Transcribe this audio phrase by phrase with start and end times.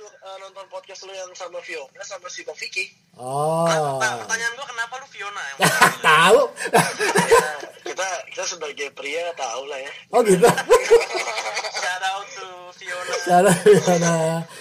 [0.00, 2.90] uh, nonton podcast lu yang sama Fiona sama si Bang Vicky.
[3.14, 3.66] Oh.
[3.66, 5.58] Nah, pertanyaan gua kenapa lu Fiona yang
[6.08, 6.40] Tahu.
[6.70, 7.50] Ya,
[7.84, 9.92] kita kita sebagai pria tahu lah ya.
[10.10, 10.46] Oh gitu.
[11.80, 14.12] shout out to Fiona Cara gimana?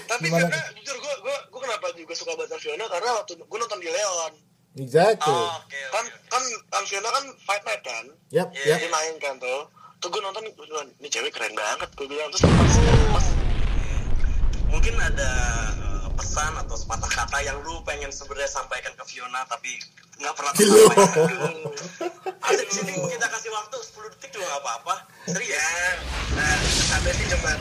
[0.06, 0.48] Tapi Gimana?
[0.48, 3.80] karena jujur gue gue gue kenapa juga suka banget sama Fiona karena waktu gue nonton
[3.80, 4.34] di Leon
[4.78, 5.34] Exactly.
[5.34, 8.76] oh oke kan kan kan Fiona kan fight night kan Yap, Iya.
[8.76, 8.80] yap.
[8.80, 9.62] dia main kan tuh
[9.98, 12.76] tuh gue nonton gua bilang, ini cewek keren banget gue bilang terus pas,
[13.12, 13.26] pas
[14.78, 15.32] mungkin ada
[15.74, 19.74] eh, pesan atau sepatah kata yang lu pengen sebenarnya sampaikan ke Fiona tapi
[20.22, 21.26] nggak pernah tersampaikan.
[22.46, 24.96] Ada di sini kita kasih waktu 10 detik juga nggak apa-apa.
[25.34, 25.58] Serius.
[25.58, 25.74] Ya
[26.38, 26.54] nah
[26.94, 27.58] ada sih cuman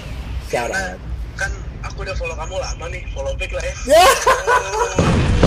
[0.52, 1.00] karena out.
[1.40, 1.52] kan
[1.88, 3.74] aku udah follow kamu lama nih follow back lah ya.
[3.88, 5.44] Ya.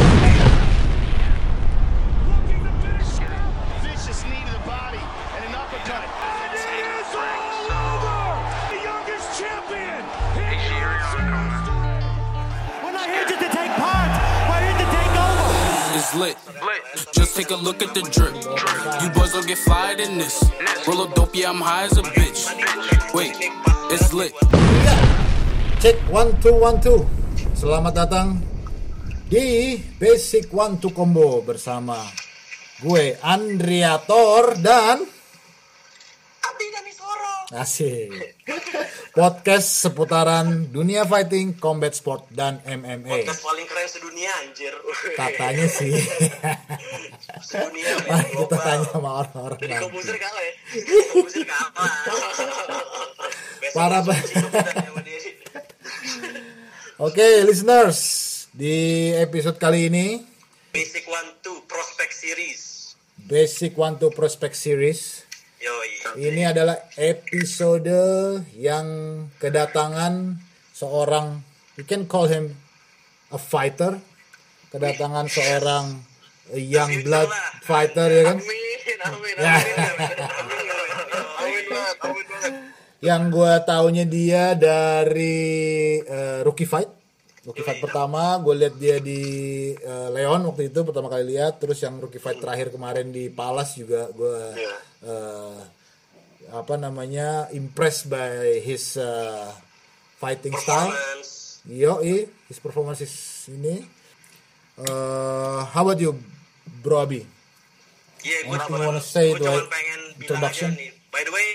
[15.99, 16.39] It's lit.
[17.11, 18.31] Just take a look at the drip.
[19.03, 20.39] You boys don't get fly than this.
[20.87, 22.47] Roll up dope, yeah, I'm high as a bitch.
[23.11, 23.35] Wait,
[23.91, 24.31] it's lit.
[25.83, 27.03] Cek one two one two.
[27.51, 28.39] Selamat datang
[29.27, 31.99] di Basic One Two Combo bersama
[32.79, 36.88] gue Andriator dan Dani Soro
[37.49, 38.13] Asik.
[39.09, 43.09] Podcast seputaran dunia fighting, combat sport dan MMA.
[43.25, 44.69] podcast paling keren sedunia anjir
[45.17, 45.89] Katanya sih.
[47.41, 48.61] sedunia Mari kita global.
[48.61, 50.53] tanya sama orang-orang jadi komposer kalah ya
[53.73, 55.19] udah sama dia.
[57.01, 57.99] Oke, listeners,
[58.53, 58.75] di
[59.17, 60.21] episode kali ini
[60.69, 65.21] basic one two prospect series Basic One Two Prospect Series
[65.59, 65.89] yoi.
[66.19, 67.91] Ini adalah episode
[68.55, 68.87] yang
[69.37, 70.39] kedatangan
[70.73, 71.43] seorang,
[71.75, 72.55] you can call him
[73.29, 73.99] a fighter,
[74.71, 76.01] kedatangan seorang
[76.55, 77.29] young blood
[77.61, 79.53] fighter ya kan, amin amin Ya.
[79.53, 80.67] amin amin
[81.39, 82.53] amin banget amin banget.
[82.99, 85.47] Yang gue taunya dia dari
[86.03, 86.89] eh, rookie fight,
[87.49, 89.21] rookie fight pertama, gue lihat dia di
[89.73, 93.81] eh, Leon waktu itu pertama kali lihat, terus yang rookie fight terakhir kemarin di Palace
[93.81, 94.37] juga gue
[95.01, 95.59] eh,
[96.49, 99.53] apa namanya impressed by his uh,
[100.17, 100.93] fighting style.
[101.69, 102.01] Yo,
[102.49, 103.13] his performance is
[103.53, 103.85] ini.
[104.79, 106.17] Uh, how about you,
[106.81, 107.21] Bro Abi?
[108.25, 108.81] Iya, gue cuma,
[109.69, 110.71] pengen bilang Introduction?
[110.73, 110.91] aja nih.
[111.13, 111.47] By the way,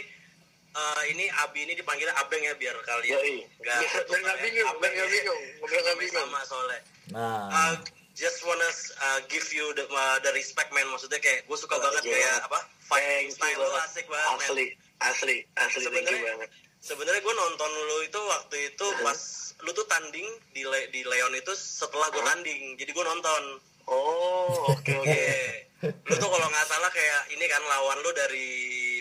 [0.74, 3.18] eh, ini Abi ini dipanggilnya Abeng ya biar kalian
[3.62, 3.78] nggak
[4.10, 6.26] nggak bingung, biar nggak bingung, nggak bingung.
[6.26, 6.80] sama soalnya.
[7.12, 7.74] Nah, Uh,
[8.14, 8.70] just wanna
[9.02, 12.14] uh, give you the, uh, the respect man maksudnya kayak gue suka banget iya.
[12.14, 13.90] kayak apa fighting style lu banget.
[13.90, 14.38] asik banget man.
[14.38, 14.66] asli
[15.02, 19.18] asli asli sebenarnya banget sebenarnya gue nonton lu itu waktu itu pas
[19.60, 23.42] lu tuh tanding di Le- di Leon itu setelah gue tanding jadi gue nonton
[23.90, 25.63] oh oke oke Oke.
[25.92, 28.48] Lu tuh kalau nggak salah kayak ini kan lawan lu dari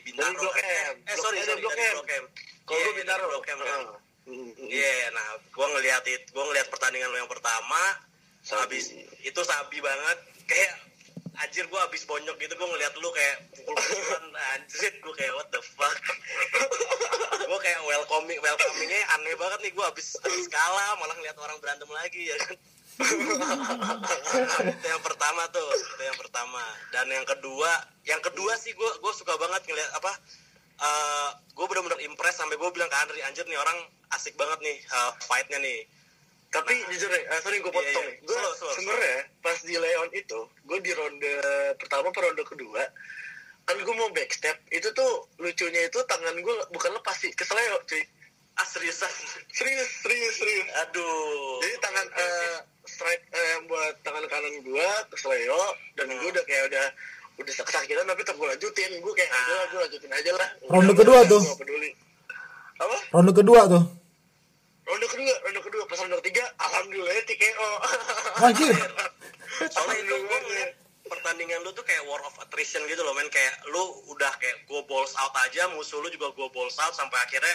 [0.03, 0.35] Bintaro.
[0.35, 0.65] Dari Blok kan?
[0.65, 0.95] M.
[1.07, 1.93] Eh, sorry, eh, sorry, Blok dari.
[1.95, 2.25] Blok M.
[2.63, 3.81] kalau Iya, gue bintaro Blok M kan.
[4.23, 7.81] Mm, Iya, nah gua ngeliat itu, gua ngeliat pertandingan lu yang pertama,
[8.39, 8.79] Sabi.
[8.79, 8.85] habis
[9.19, 10.17] itu sabi banget,
[10.47, 10.71] kayak
[11.43, 15.61] anjir gua habis bonyok gitu gua ngeliat lu kayak pukul-pukulan anjir gua kayak what the
[15.73, 15.97] fuck
[17.49, 21.89] gua kayak welcoming welcomingnya aneh banget nih gua habis habis kalah malah ngeliat orang berantem
[21.89, 22.53] lagi ya kan
[24.63, 26.63] itu yang pertama tuh itu yang pertama.
[26.93, 27.71] Dan yang kedua
[28.05, 30.11] yang kedua sih gue gue suka banget ngeliat apa
[30.83, 33.77] eh gue benar-benar impress sampai gue bilang ke Andri anjir nih orang
[34.13, 35.79] asik banget nih eh, fightnya nih.
[36.53, 38.05] Tapi jujur ya eh, sorry gue Iya, potong.
[38.05, 38.13] Iya.
[38.13, 38.39] nih gue
[38.77, 41.33] sebenarnya pas di Leon itu gue di ronde
[41.81, 42.83] pertama per ronde kedua
[43.63, 48.03] kan gue mau backstep itu tuh lucunya itu tangan gue bukan lepas sih keseleo cuy.
[48.53, 49.09] Ah seriusan?
[49.49, 50.67] Serius serius serius.
[50.85, 51.57] Aduh.
[51.57, 52.57] Jadi tangan eh,
[52.93, 55.61] strike eh, yang buat tangan kanan gue keseleo
[55.97, 56.85] dan gue udah kayak udah
[57.33, 60.85] udah kesakitan tapi tetap gue lanjutin gue kayak udah lah gue lanjutin aja lah Ronde
[60.87, 61.41] Udah, kedua tuh.
[61.41, 61.89] nggak peduli
[62.73, 63.83] apa ronde kedua tuh.
[64.83, 67.69] ronde kedua ronde kedua pas ronde ketiga alhamdulillah TKO
[68.43, 68.73] Anjir.
[69.73, 70.71] soalnya itu gue ngeliat
[71.03, 74.81] pertandingan lu tuh kayak war of attrition gitu loh men kayak lu udah kayak go
[74.83, 77.53] balls out aja musuh lu juga go balls out sampai akhirnya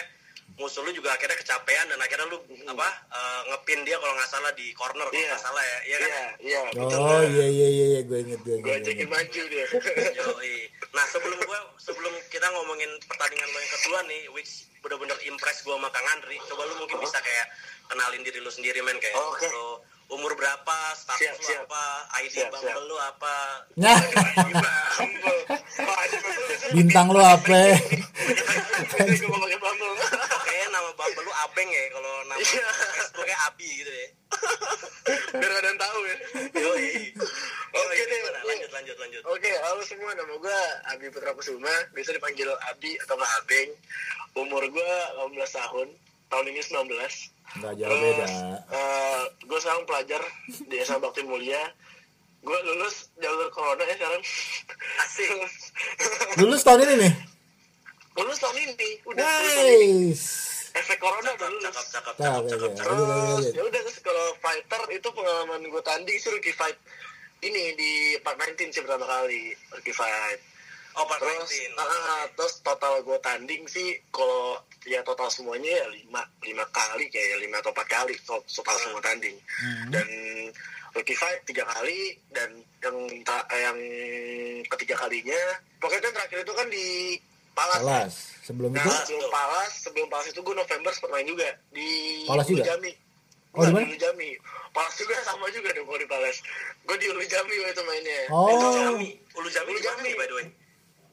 [0.55, 4.51] musuh lu juga akhirnya kecapean dan akhirnya lu apa eh, ngepin dia kalau nggak salah
[4.51, 5.29] di corner kalau Iya.
[5.29, 8.39] nggak salah ya iya kan iya iya betul Oh iya iya iya iya gue inget
[8.39, 9.07] gue gue gue inget.
[9.07, 9.65] maju dia
[10.19, 10.55] Yoi.
[10.89, 15.75] Nah sebelum gua sebelum kita ngomongin pertandingan lo yang kedua nih, which bener-bener impress gua
[15.75, 16.41] sama Kang Andri.
[16.43, 17.45] Coba lu mungkin bisa kayak
[17.85, 19.47] kenalin diri lu sendiri men kayak Oke.
[19.47, 19.77] lu
[20.09, 21.63] umur berapa, status Siap, lu siap.
[21.63, 21.83] apa,
[22.19, 22.81] ID Siap, Bumble siap.
[22.83, 23.35] lu apa.
[23.75, 23.97] Nah,
[26.75, 27.53] bintang lo apa?
[31.59, 32.67] Abeng ya kalau nama Iya.
[32.71, 34.07] Facebooknya Abi gitu ya.
[35.43, 36.17] biar ada yang tahu ya
[36.55, 36.87] Yoi.
[37.75, 38.19] Oke Yoi, deh.
[38.47, 39.21] Lanjut lanjut lanjut.
[39.27, 43.69] Oke, halo semua, nama gue Abi Putra Kusuma, biasa dipanggil Abi atau nggak Abeng.
[44.39, 45.87] Umur gue 18 tahun,
[46.31, 46.79] tahun ini 19.
[47.59, 48.27] Nggak jauh beda.
[49.43, 50.21] gue sekarang pelajar
[50.63, 51.59] di SMA Bakti Mulia.
[52.39, 54.23] Gue lulus jalur corona ya sekarang.
[55.03, 55.27] Asik.
[56.39, 57.13] Lulus tahun ini nih.
[58.15, 60.11] lulus tahun ini, udah lulus tahun ini.
[60.15, 60.48] Nice.
[60.79, 61.65] Efek corona udah lulus.
[61.65, 62.69] cakep cakep Cakep, cakep cakep.
[62.69, 62.75] ya.
[62.75, 62.87] cakep.
[62.89, 66.77] Lanjut, lanjut, Terus ya udah terus kalau fighter itu pengalaman gue tanding sih rookie fight
[67.39, 69.41] ini di Park 19 sih pertama kali
[69.71, 70.39] rookie fight.
[70.91, 71.77] Oh, part terus 19.
[71.77, 77.39] ah, terus total gue tanding sih kalau ya total semuanya ya lima lima kali kayak
[77.39, 79.37] lima atau empat kali to- total semua tanding
[79.87, 80.07] dan
[80.89, 82.49] rookie fight tiga kali dan
[82.79, 83.77] yang ta- yang
[84.67, 85.39] ketiga kalinya
[85.77, 86.87] pokoknya kan terakhir itu kan di
[87.51, 88.07] Palas, kan?
[88.49, 91.89] Sebelum Nah, itu sebelum Palas, sebelum Palas itu gue November sempat main juga di
[92.25, 92.63] Palas Ulu juga?
[92.65, 92.91] Jami.
[93.53, 93.85] Oh, di Bukan, mana?
[93.85, 94.29] Ulu Jami.
[94.73, 96.35] Palas juga sama juga dong kalau di Palas.
[96.81, 98.19] Gue di Ulu Jami waktu itu mainnya.
[98.33, 98.49] Oh.
[98.49, 100.09] Ulu Jami, Ulu Jami Ulu Jami.
[100.17, 100.47] by the way?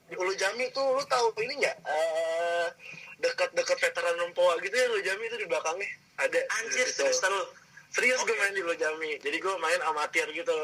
[0.07, 1.77] Di Ulu Jami tuh lu tahu ini nggak?
[1.77, 2.67] Eh,
[3.17, 5.85] dekat-dekat veteran Rempoa gitu ya Ulu Jami itu di belakangnya
[6.17, 6.39] ada.
[6.57, 7.43] Anjir, seriusan lu.
[7.87, 8.41] Serius gue Oke.
[8.41, 9.11] main di Ulu Jami.
[9.21, 10.57] Jadi gue main amatir gitu.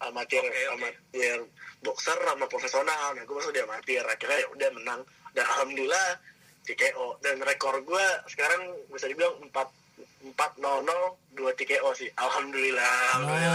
[0.00, 0.72] Amatir, Oke, oke.
[0.74, 1.36] amatir
[1.80, 3.12] boxer sama profesional.
[3.12, 4.00] Nah, gue masuk di amatir.
[4.00, 5.00] Akhirnya ya udah menang.
[5.34, 6.22] Dan alhamdulillah
[6.64, 7.18] TKO.
[7.20, 12.08] Dan rekor gue sekarang bisa dibilang 4 4 0 0 2 TKO sih.
[12.16, 13.20] Alhamdulillah.
[13.20, 13.50] Nice.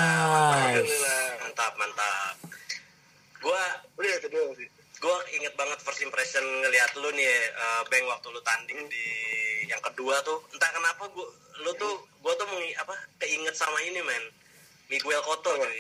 [0.78, 1.24] Alhamdulillah.
[1.42, 2.36] Mantap, mantap.
[3.40, 3.64] Gua
[4.00, 4.70] Udah itu doang sih.
[5.00, 7.24] gue inget banget first impression ngeliat lu nih
[7.56, 9.08] eh, Bang waktu lu tanding di
[9.72, 11.24] yang kedua tuh entah kenapa gua
[11.64, 12.92] lu tuh gue tuh mengi, apa
[13.24, 14.24] keinget sama ini men
[14.92, 15.80] Miguel Cotto cuy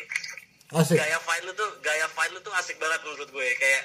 [0.69, 1.01] asik.
[1.01, 3.81] gaya fight lu tuh gaya fight lu tuh asik banget menurut gue kayak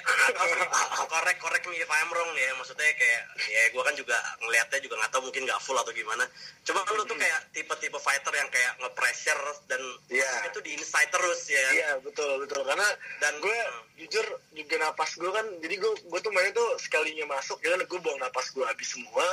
[1.09, 4.79] korek korek me if I'm wrong nih ya maksudnya kayak ya gue kan juga ngelihatnya
[4.85, 6.21] juga nggak tahu mungkin nggak full atau gimana
[6.61, 9.81] cuma lu tuh kayak tipe-tipe fighter yang kayak nge-pressure dan
[10.13, 10.53] Iya.
[10.53, 11.67] itu di inside terus ya?
[11.73, 12.85] Iya betul betul karena
[13.17, 14.05] dan gue hmm.
[14.05, 17.81] jujur juga napas gue kan jadi gue gue tuh mainnya tuh sekalinya masuk ya kan
[17.81, 19.25] gue buang napas gue habis semua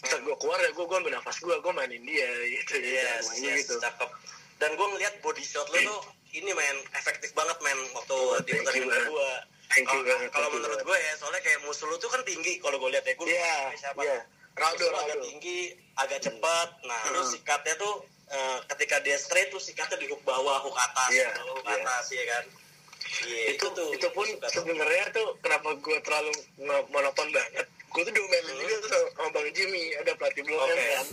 [0.00, 3.24] bisa gue keluar ya gue gue ambil napas gue gue mainin dia gitu ya Yes,
[3.28, 4.10] mainnya yes, gitu cakep.
[4.56, 6.00] Dan gue ngeliat body shot lu tuh
[6.36, 9.30] ini men efektif banget men waktu di thank pertandingan kedua.
[10.30, 13.14] Kalau- menurut gue ya, soalnya kayak musuh lu tuh kan tinggi kalau gue lihat ya.
[13.16, 14.00] Gue Iya, siapa?
[14.00, 14.18] iya.
[14.56, 15.60] Lu agak tinggi,
[15.96, 16.68] agak cepat.
[16.86, 17.30] Nah, lu Hmm.
[17.30, 17.94] sikatnya tuh
[18.26, 21.78] eh, ketika dia straight tuh sikatnya di hook bawah, hook atas, Iya, bawah, hook iya.
[21.78, 22.44] atas ya kan.
[23.22, 26.34] Iya, itu tuh itu pun sebenarnya tuh kenapa gue terlalu
[26.90, 27.66] monoton banget
[27.96, 30.76] gue tuh diomelin juga tuh sama, bang Jimmy ada pelatih blok Oke.
[30.76, 31.06] kan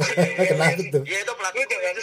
[0.48, 1.02] Kenapa tuh?
[1.04, 1.94] Iya itu pelatih lu jangan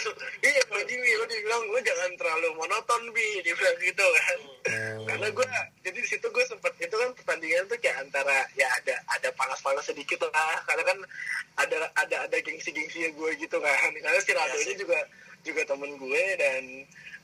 [0.46, 5.00] iya bang Jimmy lu dibilang lu jangan terlalu monoton bi dia bilang gitu kan Oh.
[5.08, 5.48] karena gue
[5.80, 9.80] jadi di situ gue sempet itu kan pertandingan tuh kayak antara ya ada ada panas-panas
[9.80, 10.98] sedikit lah karena kan
[11.56, 14.84] ada ada ada gengsi-gengsinya gue gitu kan karena si Rado ini sih.
[14.84, 15.00] juga
[15.48, 16.62] juga temen gue dan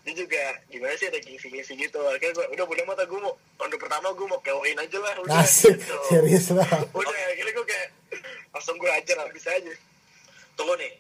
[0.05, 3.77] dia juga gimana sih ada gengsi-gengsi gitu akhirnya gue udah udah mata gue mau ronde
[3.77, 5.77] pertama gue mau kewain aja lah udah Asik.
[5.77, 5.97] gitu.
[6.07, 6.69] Serius lah.
[6.93, 7.89] udah akhirnya gue kayak
[8.51, 9.73] langsung gue ajar habis aja
[10.55, 10.93] Tunggu nih.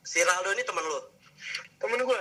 [0.00, 1.00] Si Raldo ini temen lu.
[1.76, 2.20] temen gue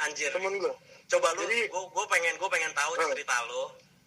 [0.00, 0.30] Anjir.
[0.30, 0.72] temen gue
[1.04, 3.62] coba lu Jadi- gue gue pengen gue pengen tahu cerita lu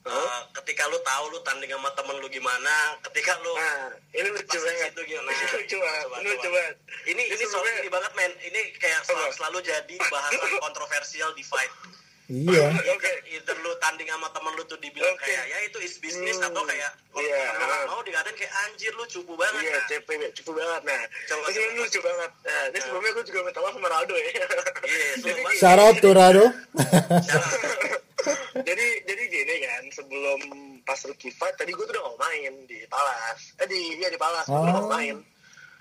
[0.08, 0.24] Hmm.
[0.24, 4.58] Eh, ketika lu tahu lu tanding sama temen lu gimana ketika lu nah ini lucu
[4.58, 6.56] banget situ gimana ini lucu banget Coba, ini lucu coba.
[6.56, 6.76] banget
[7.06, 9.32] ini ini soal ini banget men ini kayak sel- Apa?
[9.32, 11.72] selalu jadi bahasan kontroversial di fight
[12.28, 12.68] Iya.
[12.86, 15.24] either, either lu tanding sama temen lu tuh dibilang Oke.
[15.24, 16.52] kayak ya itu is business Hmm.
[16.52, 17.56] atau kayak kalau Iya.
[17.56, 19.86] lu mau dikatain kayak anjir lu cupu banget Iya, nah.
[19.88, 20.82] CP cukup banget.
[20.84, 21.80] Nah, Coba, ini coba.
[21.80, 22.32] lucu banget.
[22.44, 24.28] Nah, ini sebelumnya gue juga minta maaf sama Ronaldo ya.
[24.28, 24.44] Iya,
[25.24, 25.52] sumpah.
[25.56, 26.46] Shout out to Rado.
[28.58, 30.40] jadi, jadi gini kan, sebelum
[30.82, 33.56] pas rookie fight, tadi gue tuh udah mau main di Palas.
[33.58, 34.90] Eh, di, iya di Palas, gue udah mau Oh.
[34.90, 35.18] main.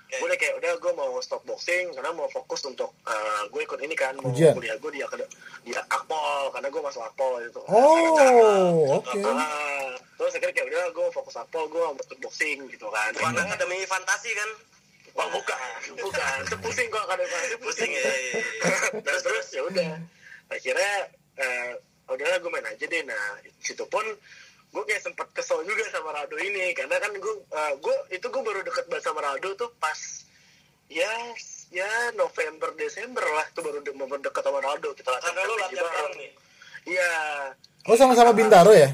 [0.07, 3.75] Gue udah kayak, udah gue mau stop boxing, karena mau fokus untuk, eh, gue ikut
[3.77, 4.53] ini kan, mau Ujian.
[4.53, 5.27] kuliah gue di, akad-
[5.61, 7.59] di Akpol, karena gue masuk Akpol itu.
[7.61, 9.19] Oh, oke.
[9.19, 13.11] Ah, terus akhirnya kayak udah gue mau fokus Akpol, gue mau ikut boxing gitu kan.
[13.13, 14.51] bukan akademi fantasi kan
[15.11, 15.57] Wah bukan,
[15.97, 16.37] bukan.
[16.45, 18.37] Itu pusing kok kadang kadang pusing ya, ya, ya.
[19.01, 19.97] terus terus ya udah.
[20.47, 20.93] Akhirnya
[21.35, 21.73] eh
[22.09, 23.03] udahlah gue main aja deh.
[23.03, 23.23] Nah
[23.57, 24.03] situ pun
[24.67, 28.43] gue kayak sempet kesel juga sama Rado ini karena kan gue eh, gue itu gue
[28.43, 29.95] baru deket banget sama Rado tuh pas
[30.87, 31.07] ya
[31.69, 35.53] ya November Desember lah tuh baru de- baru deket sama Rado kita latihan karena lu
[35.53, 36.31] PPG latihan bareng nih
[36.87, 37.11] Iya.
[37.83, 38.87] Oh sama-sama Bintaro ya?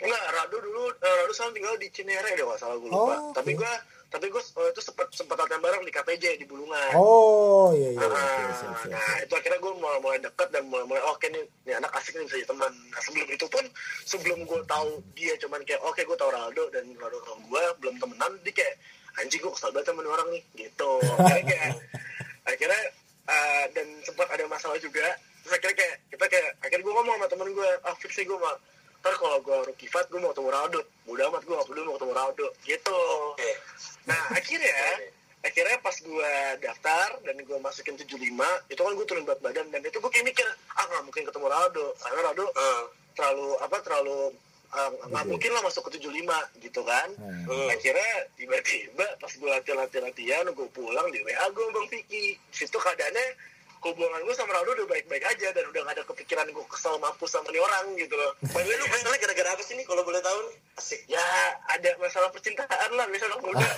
[0.00, 3.14] Enggak, Rado dulu, eh, Rado sekarang tinggal di Cinere deh kalau salah gue lupa.
[3.14, 3.72] Oh, Tapi gue,
[4.10, 6.98] tapi gue eh, itu sempat sempat latihan bareng di KPJ di Bulungan.
[6.98, 8.02] Oh iya iya.
[8.02, 9.22] Ah, Oke, siap, siap, nah siap.
[9.22, 12.26] itu akhirnya gue mulai mulai deket dan mulai mulai oke nih, nih anak asik nih
[12.26, 12.72] bisa jadi teman.
[12.74, 13.64] Nah sebelum itu pun
[14.02, 17.94] sebelum gue tahu dia cuman kayak oke gue tahu Ronaldo dan Ronaldo tahu gue belum
[18.02, 18.74] temenan dia kayak
[19.22, 21.70] anjing gue kesal banget sama orang nih gitu akhirnya kayak
[22.50, 22.82] akhirnya
[23.30, 25.06] eh, dan sempat ada masalah juga
[25.46, 28.38] terus akhirnya kayak kita kayak akhirnya gue ngomong sama temen gue ah fix sih gue
[28.38, 28.58] mah
[29.00, 30.80] ntar kalau gue rookie fight gue mau ketemu Ronaldo.
[31.08, 32.46] Udah amat gue gak peduli mau ketemu Ronaldo.
[32.68, 33.00] Gitu.
[34.04, 34.80] Nah akhirnya
[35.40, 38.12] akhirnya pas gue daftar dan gue masukin 75
[38.68, 40.44] itu kan gue turun berat badan dan itu gue kayak mikir
[40.76, 41.84] ah nggak mungkin ketemu Ronaldo.
[41.96, 42.82] Karena Ronaldo Eh,
[43.16, 44.20] terlalu apa terlalu
[44.70, 47.08] eh, nggak mungkin lah masuk ke 75 gitu kan.
[47.18, 47.68] Hmm.
[47.72, 52.36] akhirnya tiba-tiba pas gue latihan latihan latihan gue pulang di WA gue bang Vicky.
[52.52, 53.26] Situ keadaannya
[53.80, 57.32] hubungan gue sama Ronaldo udah baik-baik aja dan udah gak ada kepikiran gue kesel mampus
[57.32, 60.04] sama nih orang gitu loh by the way, lu keselnya gara-gara apa sih nih kalau
[60.04, 60.56] boleh tahu nih?
[60.76, 61.00] Asik.
[61.08, 61.24] ya
[61.72, 63.64] ada masalah percintaan lah misalnya muda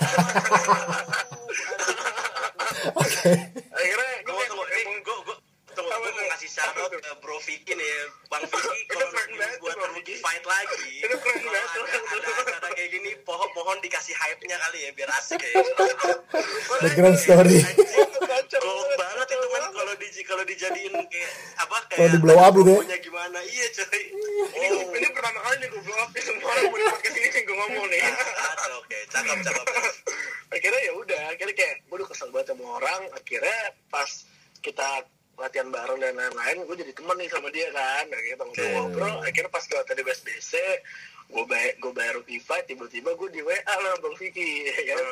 [3.73, 4.62] akhirnya gue tunggu.
[4.62, 4.62] Ini gue.
[6.47, 7.95] Shout out ke Bro Vicky nih.
[8.27, 9.09] Bang Vicky, kalau
[9.63, 11.01] buat rookie fight lagi.
[11.01, 15.39] Itu keren kalau banget, ada, acara kayak gini, pohon-pohon dikasih hype-nya kali ya, biar asik
[15.39, 15.63] ya.
[16.83, 17.63] Background story.
[18.53, 22.53] Gold banget itu kan kalau di kalau dijadiin kayak apa kayak Kalau di blow up
[22.55, 22.97] gitu ya.
[23.01, 23.39] gimana.
[23.43, 24.03] Iya coy.
[24.53, 26.21] Ini, ini pertama kali nih gue blow up nih.
[26.23, 28.01] Semua orang mau di podcast ini gue ngomong nih.
[28.03, 28.97] Ada, oke.
[29.09, 29.65] Cakep cakep.
[30.53, 33.01] Akhirnya ya udah akhirnya kayak gue udah kesel banget sama orang.
[33.13, 33.59] Akhirnya
[33.89, 34.09] pas
[34.63, 34.89] kita
[35.43, 38.07] latihan bareng dan lain-lain gue jadi teman nih sama dia kan.
[38.07, 40.51] Nah, kita ngobrol-ngobrol akhirnya pas gue latihan di BSBC
[41.23, 44.67] gue bayar gue bayar fight tiba-tiba gue di WA lah bang Vicky.
[44.87, 45.07] Ya kan?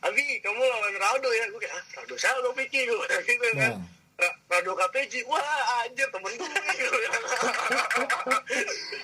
[0.00, 1.44] Abi kamu lawan Ronaldo ya?
[1.52, 2.80] Gue kayak ah Ronaldo siapa bang Vicky?
[2.88, 3.72] Gue gitu kan.
[3.76, 3.84] Hmm.
[4.16, 5.44] Ra- Ronaldo KPJ wah
[5.84, 7.24] anjir temen gue bilang.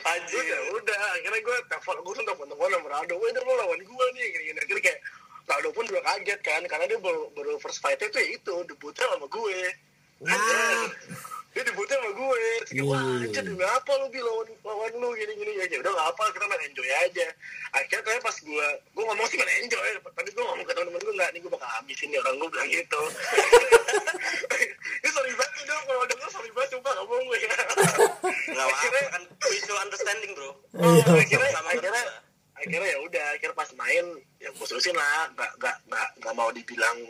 [0.08, 0.40] Anjir.
[0.40, 0.96] udah udah.
[1.20, 4.26] Akhirnya gue telepon gue tuh telepon sama gue udah lo lawan gue nih.
[4.32, 4.58] Gini gini.
[4.60, 5.00] Akhirnya kayak
[5.46, 9.04] Ronaldo pun juga kaget kan karena dia baru baru first fight itu ya itu debutnya
[9.12, 9.58] sama gue
[10.24, 10.88] Anjir.
[11.56, 12.44] dia debutnya sama gue.
[12.68, 15.88] Terus wah anjir demi apa lu bi lawan lawan lu gini gini ya ya udah
[15.88, 17.26] gak apa kita main enjoy aja.
[17.72, 19.88] Akhirnya ternyata pas gue gue ngomong sih main enjoy.
[20.04, 22.68] Tapi gue ngomong ke temen-temen gue nggak nih gue bakal habisin nih orang gue bilang
[22.68, 23.00] gitu.
[25.00, 27.38] Ini sorry banget dong kalau denger sorry banget sumpah gak bohong gue
[28.52, 29.22] nggak apa kan.
[29.24, 30.50] Mutual understanding bro.
[30.76, 31.04] Oh, Iya.
[31.08, 32.04] akhirnya Sama akhirnya
[32.56, 34.04] akhirnya ya udah akhirnya pas main
[34.44, 35.32] ya gue lah.
[35.32, 37.00] Nggak nggak nggak nggak mau dibilang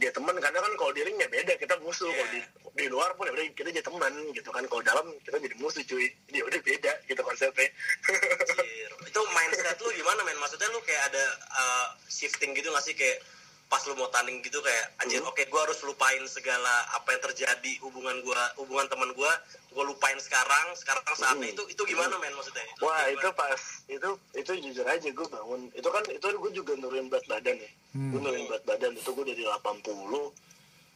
[0.00, 2.08] dia teman karena kan kalau di ring ya beda kita musuh.
[2.08, 2.40] Kalau di
[2.80, 4.64] di luar pun ya udah kita jadi teman gitu kan.
[4.64, 6.08] Kalau dalam kita jadi musuh cuy.
[6.26, 7.68] Jadi ya udah beda gitu konsepnya.
[8.08, 8.90] Anjir.
[9.04, 10.40] itu mindset lu gimana men?
[10.40, 12.96] Maksudnya lu kayak ada uh, shifting gitu nggak sih?
[12.96, 13.20] Kayak
[13.70, 15.30] pas lu mau tanding gitu kayak anjir Hmm.
[15.30, 19.30] oke gua harus lupain segala apa yang terjadi hubungan gua hubungan teman gua
[19.70, 22.82] gua lupain sekarang sekarang saatnya itu itu gimana men maksudnya Hmm.
[22.82, 23.14] wah gimana?
[23.14, 27.22] itu pas itu itu jujur aja gue bangun itu kan itu gue juga nurunin berat
[27.24, 29.86] badan ya gue nurunin berat badan itu gue dari 80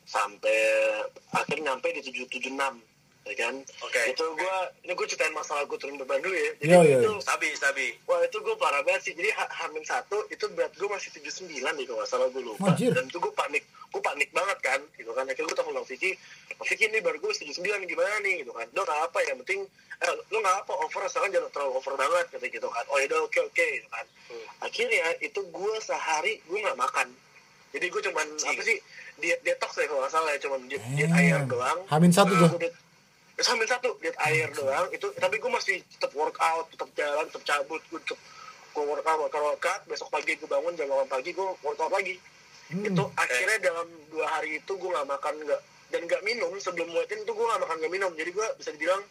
[0.04, 0.58] sampai
[1.32, 2.50] akhir nyampe di 776
[3.24, 3.54] ya kan?
[3.80, 4.00] Oke.
[4.06, 6.50] itu gue ini gue ceritain masalah gue turun beban dulu ya.
[6.58, 7.86] Jadi Iya, iya, itu sabi sabi.
[8.04, 9.12] Wah itu gue parah banget sih.
[9.12, 12.68] Jadi ha- hamin satu itu berat gue masih 79 nih kalau nggak salah gue lupa.
[12.70, 12.92] Anjir.
[12.92, 15.24] dan itu gue panik gue panik banget kan gitu kan.
[15.24, 16.10] Akhirnya gue telepon Vicky.
[16.60, 18.66] Vicky ini baru gue 79 nih gimana nih gitu kan.
[18.70, 19.60] Lo nggak apa yang penting
[19.96, 22.84] eh, lo nggak apa over asalkan jangan terlalu over banget kata gitu kan.
[22.88, 24.06] Oh ya udah oke oke gitu kan.
[24.60, 27.08] Akhirnya itu gue sehari gue nggak makan.
[27.72, 28.78] Jadi gue cuman apa sih
[29.16, 31.78] diet detox ya kalau nggak salah ya cuman diet, diet air doang.
[31.88, 32.50] Hamin satu tuh.
[33.42, 37.82] Sambil satu diet air doang itu tapi gue masih tetap workout tetap jalan tetap cabut
[37.90, 38.18] gue tetap
[38.74, 39.80] gue workout workout workout.
[39.90, 42.14] Besok pagi gue bangun jam 8 pagi gue workout lagi.
[42.70, 45.60] Itu akhirnya dalam dua hari itu gue nggak makan nggak
[45.92, 48.12] dan nggak minum sebelum wetin tuh gue nggak makan nggak minum.
[48.14, 49.02] Jadi gue bisa dibilang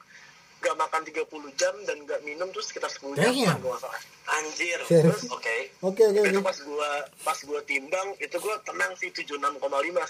[0.64, 4.80] nggak makan 30 jam dan nggak minum tuh sekitar 10 jam kan gue salah anjir.
[4.88, 5.28] Serius?
[5.28, 5.56] oke.
[5.84, 6.48] Oke oke itu oke.
[6.48, 6.90] pas gua
[7.28, 9.60] pas gua timbang itu gua tenang sih 76,5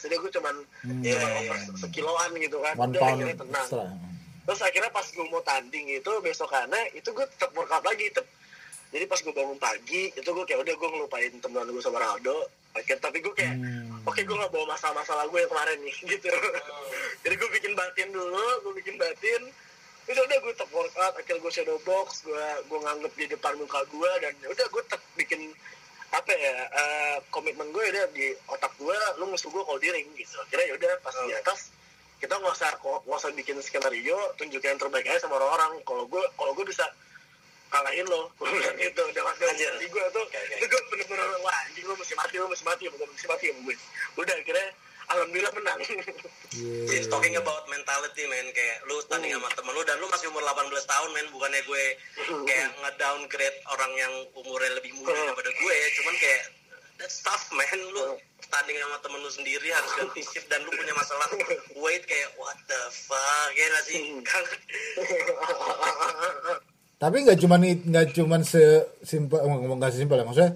[0.06, 0.56] jadi gua cuman
[0.86, 1.74] cuma iya, over iya.
[1.82, 2.76] sekiloan gitu kan.
[2.78, 3.66] One udah akhirnya tenang.
[3.66, 3.88] extra.
[4.44, 8.28] terus akhirnya pas gua mau tanding itu besokannya itu gua tetap workout lagi tetap
[8.94, 12.38] jadi pas gua bangun pagi itu gua kayak udah gua ngelupain teman gua sama Ronaldo.
[12.78, 14.06] Akhirnya tapi gua kayak Hmm.
[14.06, 16.30] oke gua nggak bawa masalah-masalah gue yang kemarin nih gitu.
[17.26, 19.42] Jadi gua bikin batin dulu gua bikin batin
[20.04, 23.88] itu udah gue tetap workout akhirnya gue shadow box gue gue nganggep di depan muka
[23.88, 25.42] gue dan ya udah gue tetap bikin
[26.14, 30.06] apa ya eh, komitmen gue udah di otak gue lu musuh gue kalau di ring
[30.14, 30.38] gitu.
[30.46, 31.74] Akhirnya ya udah pas di atas
[32.22, 35.82] kita nggak usah nggak usah bikin skenario tunjukin yang terbaik aja sama orang-orang.
[35.82, 36.86] Kalau gue kalau gue bisa
[37.74, 39.38] kalahin lo gue bilang gitu udah mas
[39.82, 40.56] di gue tuh Oke, oke.
[40.62, 43.62] itu gue bener-bener wah anjing lo mesti mati lo mesti mati lo mesti mati sama
[43.66, 44.68] gue udah akhirnya
[45.10, 45.80] alhamdulillah menang
[46.54, 46.86] Iya.
[46.86, 50.46] Just talking about mentality men kayak lu tanding sama temen lu dan lu masih umur
[50.46, 51.84] 18 tahun men bukannya gue
[52.46, 56.42] kayak nge-downgrade orang yang umurnya lebih muda daripada gue cuman kayak
[57.02, 58.22] that's tough man lu
[58.54, 61.26] tanding sama temen lu sendiri harus ganti shift dan lu punya masalah
[61.74, 64.44] weight kayak what the fuck ya gak sih Kan?
[67.02, 69.42] Tapi nggak cuman nggak cuman sesimpel
[69.74, 70.54] nggak sesimpel ya maksudnya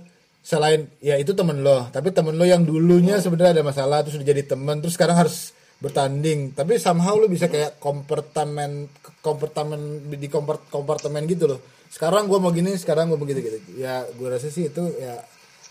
[0.47, 1.91] selain ya itu temen lo.
[1.91, 5.51] Tapi temen lo yang dulunya sebenarnya ada masalah terus udah jadi temen terus sekarang harus
[5.77, 6.55] bertanding.
[6.55, 8.87] Tapi somehow lo bisa kayak kompartemen
[9.19, 11.59] kompartemen di kompart kompartemen gitu loh.
[11.87, 15.19] Sekarang gua mau gini sekarang gua begitu gitu ya gue rasa sih itu ya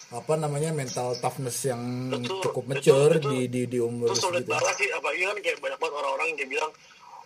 [0.06, 1.82] apa namanya mental toughness yang
[2.14, 5.36] Itu- cukup itu- mature itu- di di di umur Terus sulit banget sih, apalagi kan
[5.40, 6.70] kayak banyak banget orang-orang yang bilang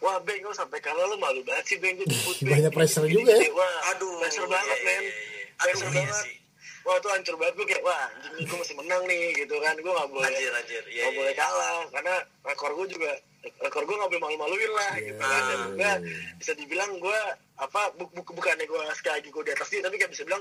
[0.01, 2.01] Wah Beng, lu sampai kalah lu malu banget sih Beng,
[2.49, 3.53] Banyak pressure juga ya.
[3.53, 4.97] Wah, Aduh, pressure iya, banget iya, men.
[4.97, 5.45] iya, iya.
[5.61, 6.40] Pressure Aduh, iya banget.
[6.81, 9.93] Wah itu hancur banget, gue kayak wah anjing gue masih menang nih gitu kan Gue
[9.93, 10.83] gak boleh, Anjir, anjir.
[10.83, 11.39] Iya, gak iya, boleh iya.
[11.39, 13.11] kalah Karena rekor gue juga,
[13.59, 15.05] rekor gue gak boleh malu-maluin lah Iya.
[15.07, 15.93] gitu kan Dan gue
[16.37, 17.21] bisa dibilang gue,
[17.57, 20.41] apa, bu bu bukannya gue sekali lagi gue di atas dia Tapi kayak bisa bilang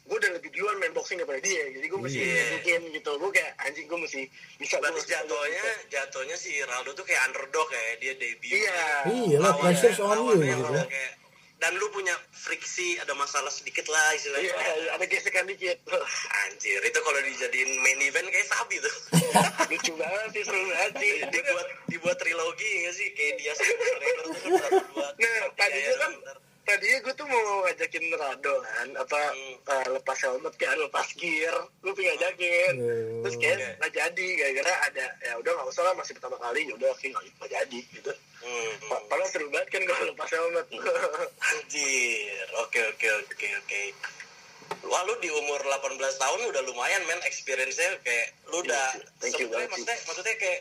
[0.00, 2.34] gue udah lebih duluan main boxing daripada dia jadi gue mesti Iya.
[2.50, 4.22] nunjukin gitu gue kayak anjing gue mesti
[4.58, 8.50] bisa Berarti mesti- jatuhnya jatuhnya si Ronaldo tuh kayak underdog ya dia debut.
[8.50, 10.66] iya Iya lah, pressure's on you gitu.
[10.82, 11.14] kayak-
[11.60, 14.48] dan lu punya friksi ada masalah sedikit lah istilahnya.
[14.48, 15.76] iya ada gesekan dikit
[16.48, 18.96] Anjir, itu kalau dijadiin main event kayak sabi tuh.
[19.70, 24.26] lucu banget sih seru banget sih dibuat dibuat trilogi nggak sih kayak dia sama McGregor
[24.26, 25.08] tuh kan dua.
[25.14, 26.36] nah tadinya kayak kan bentar.
[26.70, 29.54] Tadinya gue tuh mau ngajakin Rado kan apa Hmm.
[29.66, 33.20] eh, lepas helmet kan lepas gear gue pengen ngajakin Hmm.
[33.20, 36.74] terus kayak nggak jadi gara-gara ada ya udah nggak usah lah masih pertama kali ya
[36.74, 38.72] udah oke nggak jadi gitu Hmm.
[38.88, 40.66] Pa- padahal seru banget kan kalau lepas helmet
[41.42, 43.82] Anjir, oke oke oke oke.
[44.82, 49.36] Wah lu di umur 18 tahun udah lumayan men experience-nya kayak lu udah Iya, thank
[49.36, 49.66] you sih.
[49.66, 50.60] maksudnya maksudnya kayak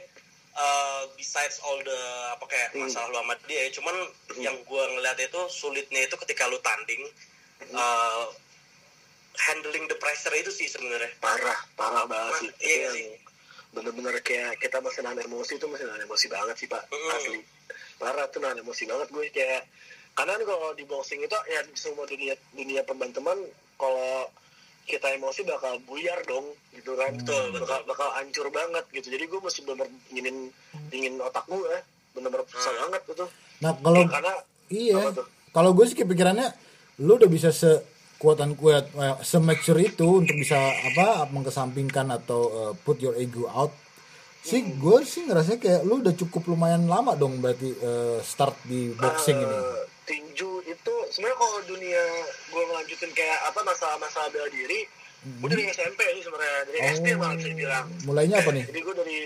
[0.52, 2.02] uh, besides all the
[2.32, 2.86] apa kayak Hmm.
[2.86, 3.96] masalah lu sama dia cuman
[4.38, 7.04] yang gua ngeliat itu sulitnya itu ketika lu tanding
[7.60, 7.76] Hmm.
[7.76, 8.24] uh,
[9.38, 11.12] handling the pressure itu sih sebenarnya.
[11.20, 13.06] parah parah banget sih Iya Itu sih.
[13.70, 17.12] bener-bener kayak kita masih nahan emosi itu masih nahan emosi banget sih pak Mm.
[17.14, 17.40] asli
[17.96, 19.64] parah tuh nahan emosi banget gue kayak
[20.12, 23.38] karena kan kalau di boxing itu ya di semua dunia dunia pembanteman
[23.76, 24.28] kalau
[24.90, 26.44] kita emosi bakal buyar dong
[26.74, 27.62] gitu kan Betul, betul.
[27.62, 30.50] bakal bakal hancur banget gitu jadi gue mesti bener dinginin
[30.90, 31.76] dingin otak gue
[32.12, 32.82] bener-bener susah Hmm.
[32.84, 33.26] banget gitu
[33.60, 34.34] Nah kalau Ya, karena
[34.70, 34.96] iya,
[35.52, 36.48] kalau gue sih kepikirannya
[37.00, 37.84] lu udah bisa se
[38.18, 43.72] kuatan kuat semature itu untuk bisa apa mengesampingkan atau uh, put your ego out.
[44.40, 44.76] Sih Hmm.
[44.76, 49.36] gue sih ngerasa kayak lu udah cukup lumayan lama dong berarti uh, start di boxing
[49.38, 49.58] ini.
[50.10, 52.04] Tinju itu sebenarnya kalau dunia
[52.50, 54.90] gue ngelanjutin kayak apa masalah-masalah bela diri
[55.22, 56.60] gue dari SMP sih sebenarnya.
[56.66, 57.86] Dari SD malah bisa dibilang.
[58.04, 58.66] Mulainya apa nih?
[58.66, 59.18] jadi gue dari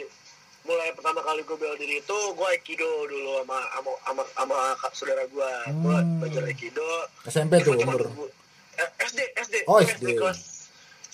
[0.63, 4.91] mulai pertama kali gue bela diri itu gue aikido dulu sama sama sama, sama kak-
[4.93, 6.19] saudara gue gue Hmm.
[6.19, 6.87] belajar aikido.
[7.23, 8.27] SMP tuh cuma umur.
[8.73, 10.05] eh, SD SD Oh, Gue SD.
[10.13, 10.39] kelas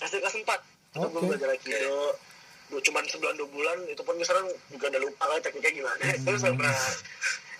[0.00, 0.60] SD kelas empat.
[0.92, 2.16] Itu gue belajar aikido.
[2.66, 6.02] Gue cuman sebulan dua bulan itu pun gue sekarang juga udah lupa kan tekniknya gimana.
[6.08, 6.24] Hmm.
[6.24, 6.70] terus sama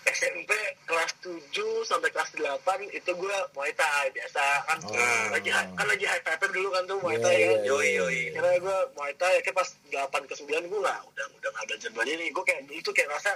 [0.06, 0.50] SMP
[0.84, 2.60] kelas 7 sampai kelas 8
[2.90, 5.24] itu gue Muay Thai biasa kan Oh.
[5.30, 7.68] lagi kan lagi hype hype dulu kan tuh Muay Iya, Thai iya, kan iya.
[7.68, 8.20] Yoi yoi.
[8.32, 11.88] karena gue Muay Thai kayak pas 8 ke 9 gue nggak udah udah nggak belajar
[11.90, 13.32] bela diri gue kayak itu kayak rasa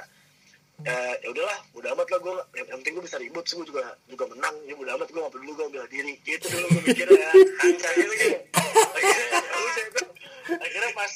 [0.83, 3.85] eh, ya udahlah udah amat lah gue yang, yang penting gue bisa ribut gue juga
[4.05, 7.07] juga menang ya udah amat gue nggak peduli gue bela diri gitu dulu gue mikir
[7.09, 7.29] ya
[7.63, 8.39] akhirnya akhirnya ya
[10.59, 11.13] akhirnya pas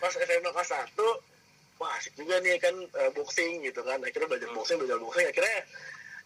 [0.00, 1.37] pas SMA kelas 1
[1.78, 3.98] wah asik juga nih kan eh, boxing gitu kan.
[4.02, 5.26] Akhirnya belajar boxing belajar boxing.
[5.26, 5.58] Akhirnya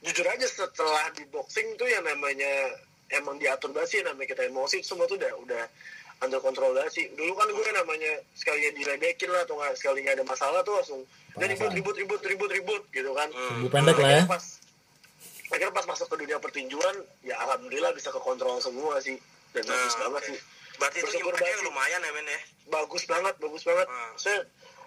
[0.02, 2.50] jujur aja setelah di boxing tuh yang namanya
[3.12, 5.64] emang diatur banget sih namanya kita emosi semua tuh udah udah
[6.22, 7.06] under control banget sih.
[7.12, 11.00] Dulu kan gue namanya sekalinya diledekin lah atau nggak sekali nggak ada masalah tuh langsung
[11.36, 13.28] udah ribut ribut ribut ribut ribut gitu kan.
[13.28, 14.22] Tunggu pendek lah ya.
[14.24, 14.44] Akhirnya pas
[15.52, 19.20] akhirnya pas masuk ke dunia pertinjuan ya alhamdulillah bisa ke kontrol semua sih.
[19.52, 20.28] Dan bagus Nah, banget oke.
[20.32, 20.38] sih.
[20.80, 22.40] Berarti itu impactnya lumayan ya men ya.
[22.64, 23.86] bagus banget bagus banget.
[23.86, 24.12] Hmm.
[24.16, 24.38] saya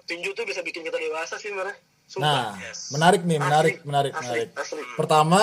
[0.05, 1.77] tinju tuh bisa bikin kita dewasa sih sebenarnya
[2.21, 2.53] Nah.
[2.61, 2.93] Yes.
[2.93, 4.49] menarik nih, menarik, Asli, menarik, asli, menarik.
[4.53, 4.81] asli.
[4.93, 5.41] Pertama,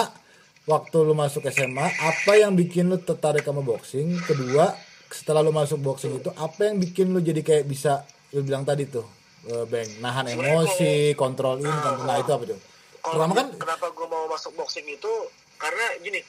[0.63, 4.15] waktu lu masuk SMA, apa yang bikin lu tertarik sama boxing?
[4.23, 4.71] Kedua,
[5.11, 8.87] setelah lu masuk boxing itu, apa yang bikin lu jadi kayak bisa lu bilang tadi
[8.87, 9.05] tuh,
[9.51, 12.59] eh, Bang, nahan emosi, kontrol ini, kontrol nah itu apa tuh?
[13.03, 15.13] Pertama kan, kenapa gue mau masuk boxing itu
[15.59, 16.23] karena gini,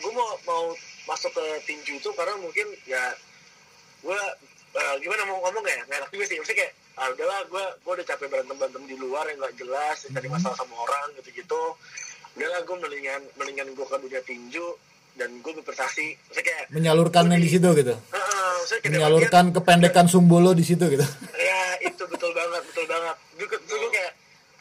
[0.00, 0.72] gue mau mau
[1.04, 3.12] masuk ke tinju itu karena mungkin ya
[4.00, 4.20] gue
[5.04, 8.06] gimana mau ngomong ya nggak enak juga sih maksudnya kayak ah udahlah gue gue udah
[8.06, 10.14] capek berantem berantem di luar yang nggak jelas Hmm.
[10.14, 11.62] cari masalah sama orang gitu gitu
[12.34, 14.66] udahlah gue mendingan mendingan gue ke dunia tinju
[15.14, 17.94] dan gue berprestasi maksudnya kayak menyalurkannya di situ gitu.
[17.94, 21.06] Heeh, maksudnya kayak Menyalurkan kependekan sumbolo di situ gitu.
[21.34, 24.12] ya itu betul banget betul banget gue gue kayak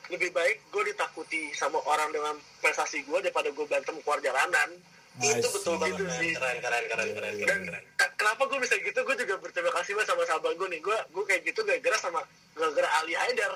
[0.08, 4.70] lebih baik gue ditakuti sama orang dengan prestasi gue daripada gue berantem keluar jalanan
[5.18, 5.42] Nice.
[5.42, 5.98] Itu betul banget.
[5.98, 6.14] Gitu men.
[6.14, 6.32] sih.
[6.32, 7.62] Keren keren keren keren dan keren.
[7.66, 7.84] keren.
[8.18, 9.00] Ke- kenapa gue bisa gitu?
[9.00, 10.82] Gue juga berterima kasih banget sama sahabat gue nih.
[10.82, 13.54] Gue gue kayak gitu gara-gara sama gara-gara Ali Haidar.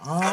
[0.00, 0.32] Ah.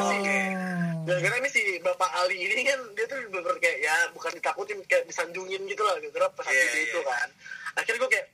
[1.03, 5.03] gara-gara ini si bapak Ali ini kan dia tuh bener kayak ya bukan ditakutin kayak
[5.03, 6.83] disanjungin gitu lah gara-gara Iya, dia iya.
[6.87, 7.27] itu kan.
[7.75, 8.27] Akhirnya gue kayak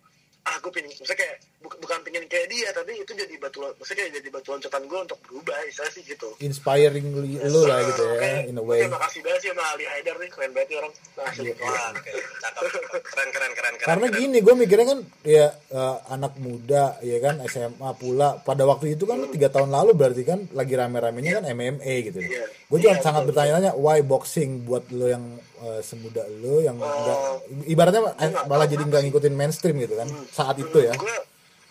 [0.44, 4.04] ah gue pengen maksudnya kayak bu- bukan pengen kayak dia tapi itu jadi batu maksudnya
[4.04, 7.08] kayak jadi batu loncatan gue untuk berubah istilah sih gitu inspiring
[7.46, 10.28] lu lah gitu ya in a way Terima kasih banget sih sama Ali Haidar nih
[10.28, 11.52] keren banget nih orang nah, asli.
[11.54, 12.62] Cakep.
[13.04, 13.74] Keren, keren, keren, keren.
[13.80, 14.20] karena keren.
[14.20, 19.04] gini gue mikirnya kan ya eh, anak muda ya kan SMA pula pada waktu itu
[19.04, 22.44] kan tiga tahun lalu berarti kan lagi rame-ramenya kan MMA gitu Iya.
[22.68, 25.24] gue juga Iya, sangat bertanya-tanya why boxing buat lo yang
[25.64, 27.20] eh, semuda lo yang enggak
[27.68, 30.94] ibaratnya eh, nggak malah jadi nggak ngikutin mainstream gitu kan saat itu ya.
[30.94, 31.16] gue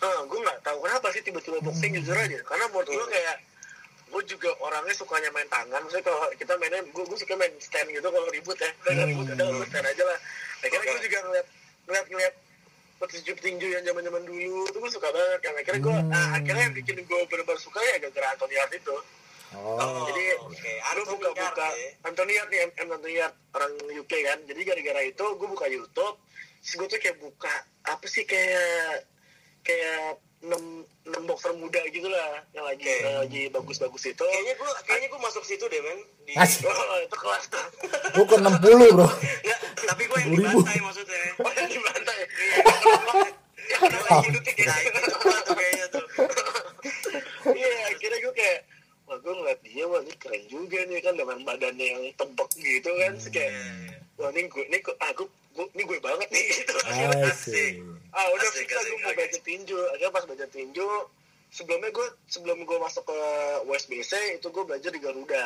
[0.03, 2.39] gue nggak tahu kenapa sih tiba-tiba boxing jujur aja.
[2.43, 3.35] Karena menurut gue kayak
[4.13, 5.79] gue juga orangnya sukanya main tangan.
[5.85, 8.71] Maksudnya kalau kita mainnya gue gue suka main stand gitu kalau ribut ya.
[8.81, 10.19] Kalau ribut udah gue stand aja lah
[10.63, 11.47] akhirnya gue juga ngeliat
[11.83, 12.33] ngeliat ngeliat
[13.03, 15.39] petinju petinju yang zaman zaman dulu itu gue suka banget.
[15.45, 18.95] Yang akhirnya gue nah, akhirnya yang bikin gue benar-benar suka ya gara-gara Anthony Hart itu
[19.57, 20.71] oh jadi oke.
[21.03, 21.89] gue buka-buka ya.
[22.05, 26.17] Hart nih M, Hart orang UK kan jadi gara-gara itu gue buka YouTube
[26.63, 29.03] terus gue tuh kayak buka apa sih kayak
[29.67, 32.99] kayak enam enam boxer muda gitu lah yang lagi Oke.
[32.99, 35.99] yang lagi bagus-bagus itu Kayaknya gue kayaknya gue masuk situ deh, men.
[36.27, 36.33] Di...
[36.35, 36.67] Asik.
[36.71, 37.65] oh itu kelas tuh
[38.11, 40.43] gue ke 60 bro Nggak, tapi gue yang 10.000.
[40.43, 41.21] dibantai maksudnya.
[41.39, 42.19] oh yang dibantai
[43.63, 44.75] Yang kena lagi detik ya.
[44.83, 46.05] Itu gua tuh kayaknya tuh.
[47.55, 48.59] iya akhirnya gue kayak
[49.07, 52.89] wah gue ngeliat dia wah ini keren juga nih kan dengan badannya yang tebek gitu
[52.93, 53.51] kan Terus kayak
[54.13, 56.75] wah ini gue ini gue ah gue, gue- ini gue banget nih gitu.
[56.83, 57.73] Akhirnya asik.
[58.11, 59.77] ah udah Asik, kita asik, gue mau baca tinju.
[59.89, 60.87] Akhirnya pas baca tinju
[61.49, 63.19] sebelumnya gue sebelum gue masuk ke
[63.63, 65.45] USBC itu gue belajar di Garuda.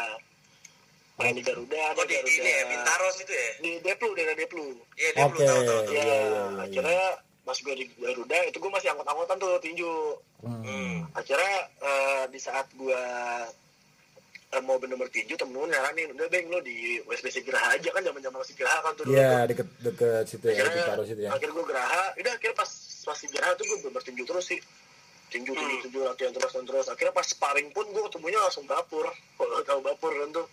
[1.17, 2.33] Main di Garuda Oh, di Garuda.
[2.33, 3.47] ini ya, Bintaros itu ya?
[3.59, 4.67] di Deplu daerah Deplu.
[4.95, 5.33] Iya, Oke.
[5.33, 5.81] belum tahu tahu.
[5.83, 6.61] ya Iya, iya, iya, iya.
[6.63, 7.05] akhirnya
[7.43, 9.93] pas gue di Garuda itu gue masih angkot-angkotan tuh tinju.
[10.37, 11.01] Hmm.
[11.11, 13.01] akhirnya eh, di saat gue
[14.57, 18.39] mau bener-bener tinju temen nyaranin udah beng lo di USBC Geraha aja kan zaman zaman
[18.39, 19.45] masih Geraha kan tuh dulu Iya tuh.
[19.45, 21.29] deket deket situ ya akhirnya di taruh situ ya.
[21.29, 22.71] akhirnya gue Geraha udah akhirnya pas
[23.03, 24.59] pas di Geraha tuh gue bener tinju terus sih.
[25.27, 25.83] Tinju tinju Hmm.
[25.83, 26.87] tinju latihan terus dan terus.
[26.87, 29.05] Akhirnya pas sparring pun gue ketemunya langsung Bapur
[29.37, 30.47] kalau tahu Bapur kan tuh.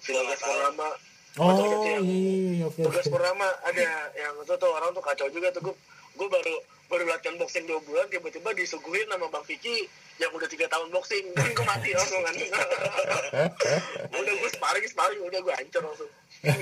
[0.00, 0.38] Silagas.
[0.38, 0.88] Purnama
[1.34, 5.26] oh gitu iya yang- iya, oke Tugas Purnama ada yang itu tuh orang tuh kacau
[5.28, 5.62] juga tuh.
[5.62, 5.74] Gue
[6.14, 6.54] gue baru
[6.94, 11.26] baru latihan boxing dua bulan tiba-tiba disuguhin sama Bang Vicky yang udah tiga tahun boxing
[11.34, 12.34] kan gue mati langsung kan
[14.14, 16.10] udah gue sparring sparring udah gue hancur langsung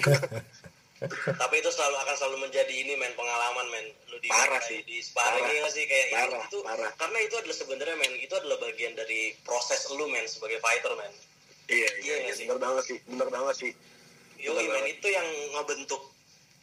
[1.34, 3.90] Tapi itu selalu akan selalu menjadi ini men pengalaman men.
[4.06, 4.78] Lu di Parah kayak sih.
[4.86, 5.58] di sparring Parah.
[5.58, 6.90] ya sih kayak itu- Parah, itu, parah.
[6.94, 11.10] karena itu adalah sebenarnya men itu adalah bagian dari proses lu men sebagai fighter men.
[11.66, 12.46] iya Iya iya iya sih?
[12.46, 13.72] bener banget sih bener banget sih
[14.38, 16.02] Yo men itu yang ngebentuk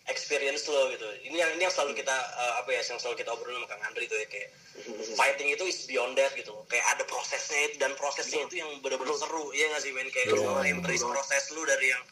[0.10, 1.06] experience lo gitu.
[1.26, 3.84] Ini yang ini yang selalu kita eh, apa ya yang selalu kita obrolin sama Kang
[3.86, 4.50] Andri itu ya kayak
[5.20, 6.54] fighting itu is beyond that gitu.
[6.68, 9.54] Kayak ada prosesnya itu dan prosesnya itu yang benar-benar seru.
[9.54, 10.66] Iya nggak sih men kayak Betul.
[10.66, 12.04] embrace proses lu dari yang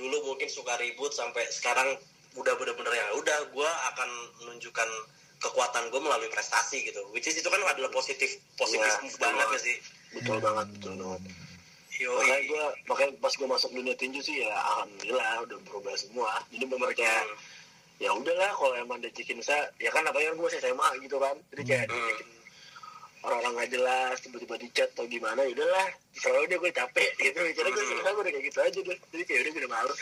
[0.00, 1.98] dulu mungkin suka ribut sampai sekarang
[2.38, 4.10] udah bener-bener ya udah gue akan
[4.40, 4.88] menunjukkan
[5.40, 9.62] kekuatan gue melalui prestasi gitu which is itu kan adalah positif positif betul banget gak
[9.64, 9.76] sih
[10.14, 11.20] betul banget betul banget
[12.00, 16.32] Yo, makanya gue makanya pas gue masuk dunia tinju sih ya alhamdulillah udah berubah semua.
[16.48, 16.64] Jadi
[16.96, 17.24] kayak
[18.00, 21.36] ya udahlah kalau emang dicekin saya ya kan apalagi gue masih SMA gitu kan.
[21.52, 22.00] Jadi kayak Hmm.
[22.00, 22.28] dicekin
[23.20, 25.86] orang-orang nggak jelas tiba-tiba di chat atau gimana ya udahlah.
[26.16, 27.36] Selalu dia gue capek gitu.
[27.38, 27.76] Gue Hmm.
[27.84, 28.98] sebenarnya gue udah kayak gitu aja deh.
[29.12, 30.00] Jadi kayak udah gue udah males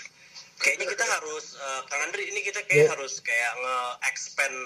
[0.59, 2.91] kayaknya kita harus eh, Kang Andri ini kita kayak Ya.
[2.91, 4.59] harus kayak nge-expand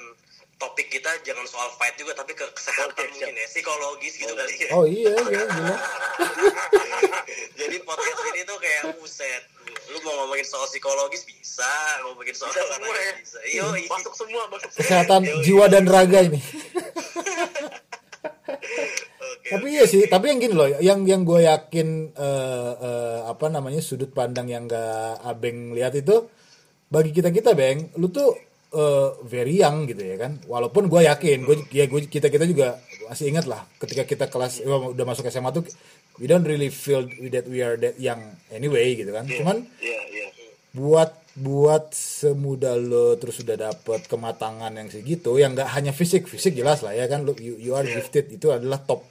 [0.62, 3.42] topik kita jangan soal fight juga tapi ke kesehatan Oke, mungkin siap.
[3.42, 3.46] ya.
[3.50, 4.70] Psikologis gitu kali ya.
[4.70, 5.76] Oh iya iya gila.
[7.58, 9.42] Jadi podcast ini tuh kayak buset.
[9.90, 11.74] Lu mau ngomongin soal psikologis bisa.
[12.06, 13.12] Ngomongin soal bisa semua ya.
[13.18, 13.38] bisa.
[13.50, 14.82] Yo masuk semua masuk semua.
[14.86, 16.38] Kesehatan jiwa dan raga ini.
[19.22, 23.46] Oke, tapi iya sih tapi yang gini loh yang yang gue yakin eh, eh, apa
[23.50, 26.30] namanya sudut pandang yang gak abeng lihat itu
[26.86, 30.40] bagi kita kita beng lu tuh eh, very young gitu ya kan.
[30.48, 34.64] Walaupun gue yakin gue ya gue kita kita juga masih ingat lah ketika kita kelas
[34.64, 35.64] eh, udah masuk SMA tuh
[36.20, 39.28] we don't really feel that we are that young anyway gitu kan.
[39.28, 40.26] Cuman iya iya
[40.72, 46.52] buat buat semuda lo terus sudah dapet kematangan yang segitu yang nggak hanya fisik fisik
[46.52, 49.08] jelas lah ya kan lo you, you are gifted itu adalah top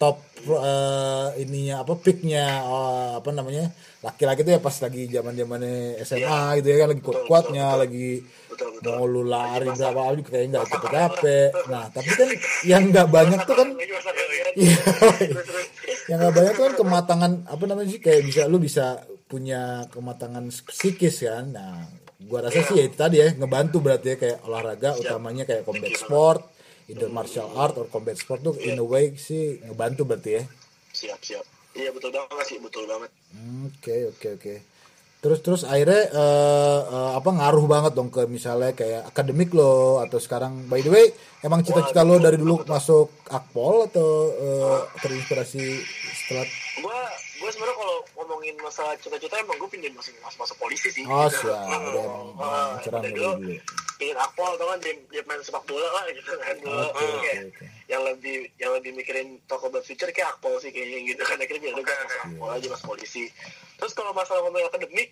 [0.00, 3.68] top eh, ininya apa picknya eh, apa namanya
[3.98, 8.22] laki-laki itu ya pas lagi zaman zamannya SMA gitu ya kan lagi kuat kuatnya lagi
[8.46, 8.92] betul betul.
[8.94, 12.28] mau lu lari berapa kali kayak nggak capek capek nah tapi kan
[12.62, 13.68] yang nggak banyak tuh kan
[14.58, 14.74] Iya.
[16.10, 20.50] Yang nggak banyak tuh kan kematangan apa namanya sih kayak bisa lu bisa punya kematangan
[20.50, 21.54] psikis kan.
[21.54, 21.86] Nah
[22.26, 25.94] gua rasa sih ya itu tadi ya ngebantu berarti ya kayak olahraga utamanya kayak combat
[25.94, 26.42] sport
[26.90, 30.44] either martial art or combat sport tuh in a way sih ngebantu berarti ya.
[30.90, 33.10] Siap siap iya betul banget sih betul banget
[33.70, 34.54] oke oke oke
[35.18, 40.18] terus terus akhirnya eh, eh, apa ngaruh banget dong ke misalnya kayak akademik lo atau
[40.22, 41.10] sekarang by the way
[41.42, 45.64] emang cita-cita lo dari dulu masuk akpol atau eh, terinspirasi
[46.14, 46.46] setelah
[46.78, 46.94] Gua
[47.42, 51.02] gua sebenarnya kalau ngomongin masalah cita-cita emang gue pingin masuk masuk, masuk polisi sih.
[51.02, 51.42] oh Gitu.
[51.42, 51.90] siap Hmm.
[51.90, 52.06] udah
[52.86, 53.32] emang dari dulu
[53.98, 54.78] dulu ingin akpol atau kan?
[54.78, 56.78] Dia, dia main sepak bola lah gitu kan dulu.
[56.78, 57.64] Oke, Kayak oke, oke.
[57.90, 61.34] yang lebih yang lebih mikirin toko about future kayak akpol sih kayaknya gitu kan.
[61.42, 63.26] Akhirnya jadi gue masuk akpol aja masuk polisi.
[63.74, 65.10] Terus kalau masalah ngomongin akademik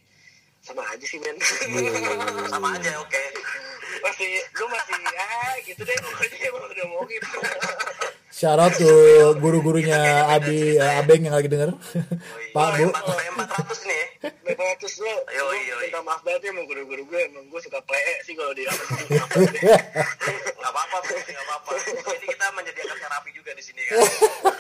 [0.63, 1.35] sama aja sih men.
[1.67, 3.25] Iya, sama aja oke.
[4.07, 5.97] Masih gue masih ah gitu deh.
[5.99, 7.27] Pokoknya emang udah mau gitu
[8.37, 11.73] shout out tuh guru-gurunya Abi eh, Abeng yang lagi denger.
[12.53, 12.93] Pak Bu.
[12.93, 13.97] empat ratus nih.
[13.97, 14.29] Ya.
[14.45, 15.89] Memang terus lo, Yoi, gue yoi.
[15.89, 18.77] minta maaf banget ya sama guru-guru gue Emang gue suka plee sih kalau di nggak
[20.69, 21.71] apa-apa nggak apa-apa.
[22.13, 24.05] Ini kita menyediakan terapi juga di sini kan.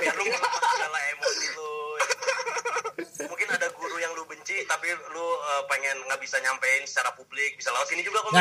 [0.01, 1.73] Biar lu segala emosi lu
[3.29, 3.86] mungkin ada guru
[4.47, 8.31] benci tapi lu eh, pengen nggak bisa nyampein secara publik bisa lewat sini juga kok.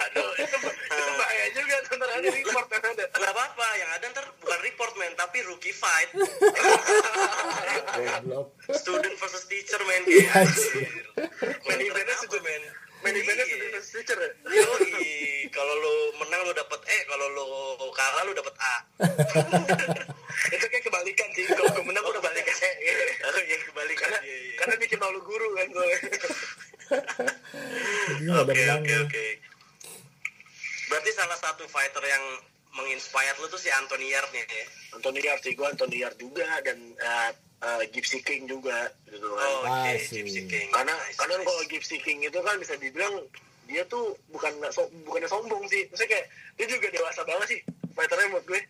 [0.00, 3.04] Aduh, itu, itu bahaya juga tuh Ntar ada report yang ada.
[3.20, 6.08] Nggak apa-apa yang ada ntar bukan report man tapi rookie fight.
[8.72, 10.88] Student versus teacher man kayak anjir
[11.68, 12.62] Main eventnya apa, sudah man
[13.04, 13.56] Main eventnya Iya.
[13.60, 14.30] sudah teacher ya?
[14.56, 17.44] Yoi, kalau lu menang lu dapet E, kalau lu
[17.92, 18.74] kalah lu dapet A.
[20.54, 22.56] Itu kayak kebalikan sih Kalau gue menang Oh, gue dapet kebalikan.
[22.56, 22.59] E
[23.20, 24.00] Oh iya kebalikan.
[24.02, 24.54] Karena, Iya, iya.
[24.56, 25.86] karena bikin malu guru kan gue
[28.40, 29.24] Oke oke oke.
[30.86, 32.24] Berarti salah satu fighter yang
[32.72, 34.64] menginspire lu tuh si Anthony Yard nih ya.
[34.92, 37.30] Anthony Yard sih, gue Anthony Yard juga Dan uh,
[37.60, 40.22] uh, Gypsy King juga gitu kan Oh, oke, Asik.
[40.22, 40.68] Gypsy King.
[40.70, 41.46] karena Nice, karena nice.
[41.46, 43.26] kalau Gypsy King itu kan bisa dibilang
[43.66, 47.60] dia tuh bukan so, bukannya sombong sih maksudnya kayak dia juga dewasa banget sih
[47.92, 48.60] fighternya menurut gue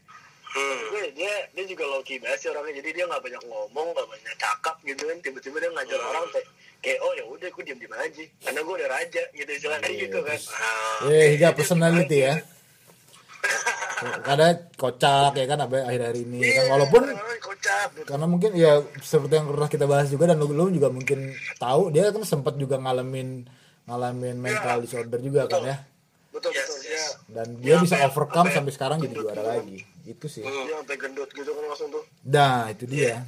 [0.50, 0.80] Hmm.
[0.88, 4.08] gue dia dia juga low key banget sih orangnya jadi dia nggak banyak ngomong nggak
[4.08, 6.10] banyak cakap gitu kan tiba-tiba dia ngajar Hmm.
[6.10, 6.46] orang kayak
[6.80, 10.00] kayak oh ya udah gue diem diem aja karena gue udah raja gitu istilahnya Iya,
[10.00, 12.34] gitu kan Ah, Eh, hingga personality ya.
[14.22, 17.02] Kadang kocak ya kan abe- akhir-akhir ini kan Iya, walaupun
[17.38, 18.08] kocak gitu.
[18.08, 21.88] karena mungkin ya seperti yang pernah kita bahas juga dan lu, lu juga mungkin tahu
[21.90, 23.44] dia kan sempat juga ngalamin
[23.84, 25.76] ngalamin mental disorder juga kan ya
[26.30, 27.08] betul Yes, betul yes.
[27.28, 29.44] dan dia bisa sampai- overcome sampai sampai sekarang jadi juara gitu.
[29.46, 29.78] lagi
[30.12, 33.24] itu sih dia sampai gendut gitu kan langsung tuh Nah, itu dia.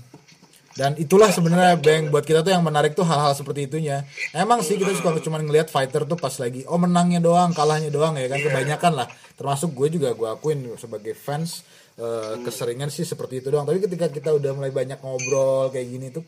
[0.73, 4.09] Dan itulah sebenarnya Bang buat kita tuh yang menarik tuh hal-hal seperti itunya.
[4.33, 8.17] Emang sih kita suka cuma ngelihat fighter tuh pas lagi oh menangnya doang, kalahnya doang
[8.17, 9.09] ya kan kebanyakan lah.
[9.37, 11.61] Termasuk gue juga gue akuin sebagai fans
[12.01, 13.69] eh, keseringan sih seperti itu doang.
[13.69, 16.25] Tapi ketika kita udah mulai banyak ngobrol kayak gini tuh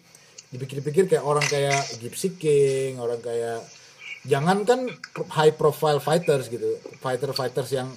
[0.53, 3.65] dipikir-pikir kayak orang kayak Gypsy King, orang kayak
[4.29, 4.93] jangan kan
[5.33, 6.77] high profile fighters gitu.
[7.01, 7.89] Fighter-fighters yang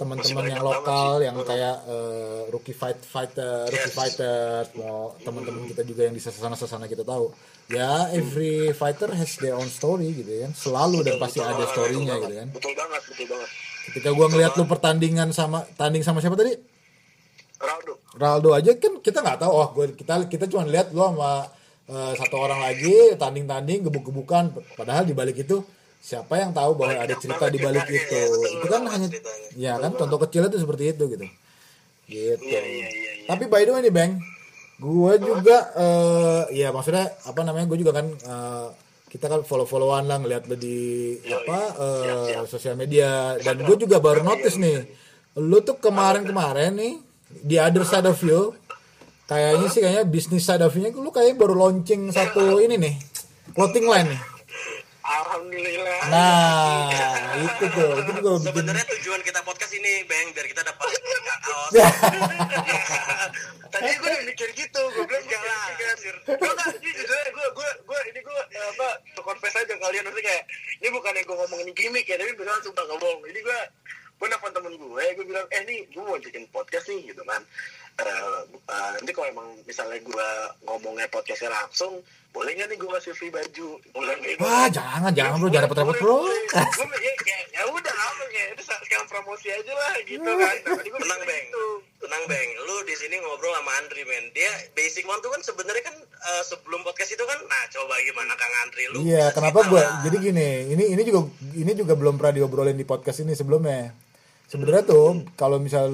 [0.00, 6.08] teman-teman yang lokal yang kayak eh, rookie fight fighter rookie fighters mau teman-teman kita juga
[6.08, 7.28] yang di sana sana kita tahu.
[7.68, 10.56] Ya every fighter has their own story gitu kan.
[10.56, 12.48] Selalu dan pasti ada storynya gitu kan.
[12.48, 13.48] Betul banget betul banget.
[13.92, 16.56] Ketika gua ngeliat lu pertandingan sama tanding sama siapa tadi?
[17.60, 17.92] Ronaldo.
[18.16, 19.52] Ronaldo aja kan kita nggak tahu.
[19.52, 21.44] Oh gua kita kita cuma lihat lu sama
[21.92, 24.48] eh, satu orang lagi tanding-tanding gebuk-gebukan.
[24.80, 25.60] Padahal di balik itu
[26.00, 28.22] siapa yang tahu bahwa ada cerita di balik itu?
[28.56, 29.08] itu kan hanya
[29.54, 31.26] ya kan contoh kecilnya tuh seperti itu gitu.
[32.10, 32.42] Gitu.
[32.42, 33.10] Iya, iya, iya, iya.
[33.30, 34.12] tapi by the way nih bang
[34.82, 38.66] gue juga eh ya maksudnya apa namanya gue juga kan eh,
[39.10, 43.36] kita kan follow followan lah ngeliat lo di apa eh, sosial media.
[43.38, 44.82] Dan gue juga baru notice nih
[45.38, 46.94] lu tuh kemarin kemarin nih
[47.30, 48.50] di other side of you
[49.30, 52.94] kayaknya sih kayaknya bisnis side of you lu kayaknya baru launching satu ini nih
[53.54, 54.20] clothing line nih
[55.10, 56.00] Alhamdulillah.
[56.06, 56.86] Nah
[57.42, 60.86] itu tuh itu juga bikin Sebenarnya tujuan kita podcast ini, Bang, biar kita dapat
[61.46, 61.72] kaos.
[63.70, 65.66] tadi gue udah mikir gitu gue bilang Enggak lah,
[66.26, 68.88] gue nggak ini jujur gue gue gue ini gue eh, apa
[69.22, 70.42] confess aja kalian nanti kayak
[70.82, 73.58] ini bukan yang gue ngomongin gimmick ya tapi beneran sumpah nggak bohong ini gue
[74.20, 77.40] gue nelfon temen gue gue bilang eh nih gue mau bikin podcast nih gitu kan
[78.00, 78.40] Eh,
[78.72, 80.28] eh, nanti kalau emang misalnya gue
[80.64, 85.50] ngomongnya podcastnya langsung boleh nggak nih gue ngasih free baju gitu wah jangan jangan bro
[85.50, 86.86] jangan repot-repot bro gue
[87.26, 91.20] ya ya udah apa kayak itu sekalian promosi aja lah gitu kan tadi gue Tenang,
[91.26, 91.44] Bang.
[91.50, 91.66] gitu.
[92.00, 92.48] Tenang, Bang.
[92.64, 94.24] Lu di sini ngobrol sama Andri, men.
[94.32, 98.32] Dia basic one tuh kan sebenarnya kan eh, sebelum podcast itu kan nah coba gimana
[98.38, 98.98] Kang Andri lu.
[99.04, 99.84] Iya, kenapa gue?
[100.08, 103.92] Jadi gini, ini ini juga ini juga belum pernah diobrolin di podcast ini sebelumnya.
[104.50, 105.86] Sebenarnya tuh kalau misal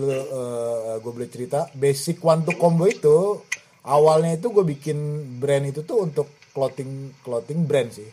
[1.05, 3.45] gue boleh cerita, basic one to combo itu
[3.85, 4.97] awalnya itu gue bikin
[5.37, 8.09] brand itu tuh untuk clothing clothing brand sih.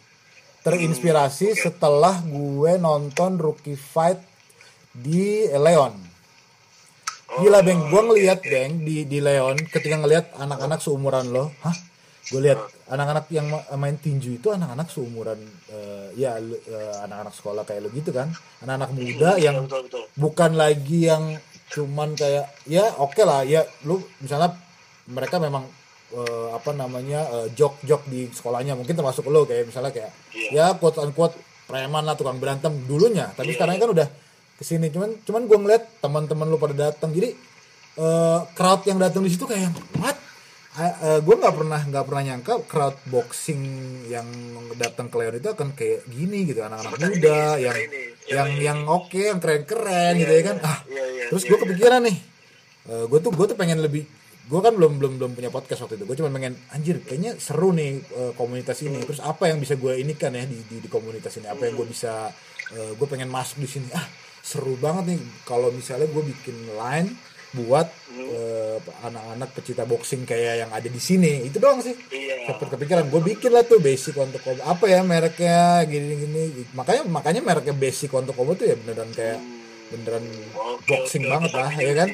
[0.68, 4.20] Terinspirasi setelah gue nonton Rookie Fight
[4.92, 5.96] di Leon.
[7.40, 11.93] Gila beng, gue ngeliat beng di di Leon ketika ngeliat anak-anak seumuran lo, hah?
[12.24, 15.36] Gue lihat anak-anak yang ma- main tinju itu anak-anak seumuran
[15.68, 18.32] eh, ya eh, anak-anak sekolah kayak lo gitu kan.
[18.64, 20.04] Anak-anak muda Iya, yang betul betul.
[20.16, 21.24] bukan lagi yang
[21.74, 24.56] cuman kayak ya oke lah ya lu misalnya
[25.04, 25.68] mereka memang
[26.12, 30.12] eh, apa namanya eh, jok-jok di sekolahnya mungkin termasuk lo kayak misalnya kayak
[30.50, 33.32] ya quote unquote preman lah tukang berantem dulunya.
[33.36, 34.08] Tapi sekarang kan udah
[34.54, 37.12] ke sini cuman cuman gue ngeliat teman-teman lu pada datang.
[37.12, 37.36] Jadi
[38.00, 40.16] eh, crowd yang datang di situ kayak what
[41.22, 43.62] gue nggak pernah nggak pernah nyangka crowd boxing
[44.10, 44.26] yang
[44.74, 48.02] datang ke Leon itu akan kayak gini gitu anak-anak muda ini, yang ini.
[48.26, 48.64] Iya, yang iya.
[48.74, 51.64] yang oke yang keren-keren gitu ya kan ah Iya, iya, terus iya, gue iya.
[51.70, 52.18] kepikiran nih
[52.84, 54.04] gue tuh gue tuh pengen lebih
[54.44, 57.72] gue kan belum belum belum punya podcast waktu itu gue cuma pengen anjir kayaknya seru
[57.72, 59.08] nih eh, komunitas ini Hmm.
[59.08, 61.88] terus apa yang bisa gue inikan ya di, di, di komunitas ini apa yang gue
[61.88, 62.34] bisa
[62.74, 64.02] gue pengen masuk di sini ah
[64.42, 67.14] seru banget nih kalau misalnya gue bikin line
[67.54, 68.30] buat Hmm.
[68.30, 71.50] eh, anak-anak pecinta boxing kayak yang ada di sini.
[71.50, 71.98] Itu doang sih.
[72.14, 72.46] Iya.
[72.46, 76.42] Sempet kepikiran gue bikin lah tuh basic untuk combo apa ya mereknya gini gini
[76.74, 79.42] makanya makanya mereknya basic untuk combo tuh ya beneran kayak
[79.90, 81.62] beneran Oke, boxing oke, banget oke.
[81.62, 82.10] lah ya kan?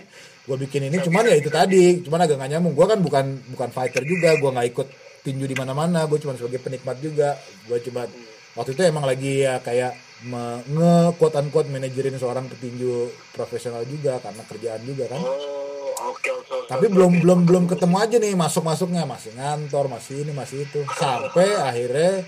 [0.47, 1.85] Gue bikin ini cuman ya itu tadi.
[1.99, 2.73] Cuman agak gak nyambung.
[2.79, 4.39] Gue kan bukan bukan fighter juga.
[4.39, 4.87] Gue nggak ikut
[5.21, 6.07] tinju di mana-mana.
[6.07, 7.35] Gue cuma sebagai penikmat juga.
[7.67, 8.07] Gue cuma
[8.55, 14.43] waktu itu emang lagi ya kayak nge quote unquote manajerin seorang petinju profesional juga karena
[14.43, 15.21] kerjaan juga kan?
[15.23, 15.79] Oh
[16.11, 16.67] oke oke oke.
[16.67, 20.81] tapi belum belum belum ketemu aja nih masuk masuknya masih ngantor masih ini masih itu.
[20.95, 22.23] Sampai akhirnya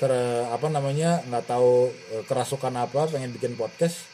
[0.00, 0.10] ke
[0.50, 4.08] apa namanya nggak tahu eh, kerasukan apa pengen bikin podcast.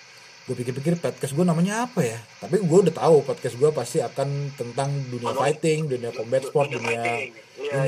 [0.48, 2.18] Gue pikir-pikir podcast gue namanya apa ya?
[2.42, 6.98] Tapi gue udah tahu podcast gue pasti akan tentang dunia fighting dunia combat sport dunia
[6.98, 7.30] iya ini.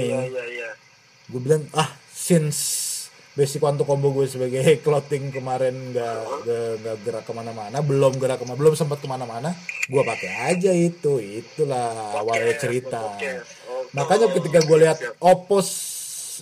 [0.07, 0.71] iya iya iya.
[1.27, 2.92] Gue bilang ah since
[3.33, 6.21] basic untuk combo gue sebagai clothing kemarin nggak
[6.85, 9.57] nggak gerak ke mana-mana belum gerak ke mana belum sempat ke mana-mana
[9.89, 13.57] gue pakai aja itu itulah awalnya cerita podcast.
[13.73, 13.93] Oke.
[13.97, 15.69] makanya ketika gue lihat opos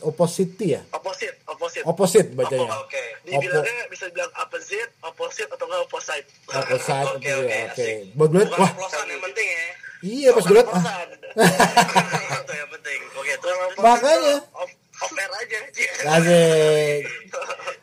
[0.03, 3.03] opposite ya opposite opposite opposite bacanya Oke.
[3.22, 8.70] dibilangnya bisa bilang opposite opposite atau nggak opposite opposite Oke, oke oke, buat gue wah
[9.07, 9.64] yang penting ya.
[10.00, 10.83] iya pas gue liat ah
[11.31, 12.42] Oplosan.
[12.42, 13.00] Itu yang penting.
[13.14, 13.85] Oke, terus Kalau terus.
[13.87, 14.35] Makanya.
[15.02, 15.58] Air aja
[16.10, 17.00] Asik.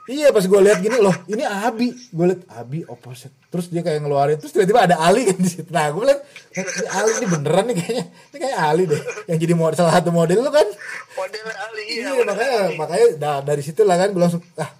[0.07, 1.91] Iya pas gue lihat gini loh, ini Abi.
[2.09, 3.35] Gue lihat Abi opposite.
[3.47, 5.67] Terus dia kayak ngeluarin, terus tiba-tiba ada Ali kan di situ.
[5.67, 8.05] Nah gue bilang, "Ini Ali ini beneran nih kayaknya.
[8.07, 9.01] Ini kayak Ali deh.
[9.25, 10.67] Yang jadi model salah satu model lu kan.
[11.13, 12.75] model Ali Iya, model makanya Ali.
[12.77, 14.71] makanya da- dari situ lah kan gue langsung ah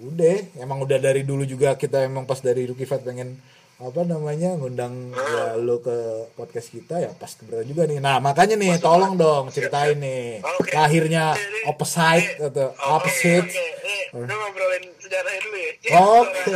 [0.00, 3.36] udah emang udah dari dulu juga kita emang pas dari Rookie Fight pengen
[3.80, 5.96] apa namanya ngundang ya lo ke
[6.34, 10.68] podcast kita ya pas kebetulan juga nih nah makanya nih tolong dong ceritain nih Oke.
[10.70, 11.32] lahirnya
[11.64, 15.72] opposite Eh, atau opposite oke, eh, kita ngobrolin sejarahnya dulu ya.
[15.96, 16.52] Oke.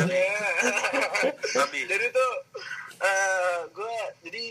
[1.54, 1.80] Babi.
[1.90, 2.30] jadi tuh
[3.00, 4.44] eh gue jadi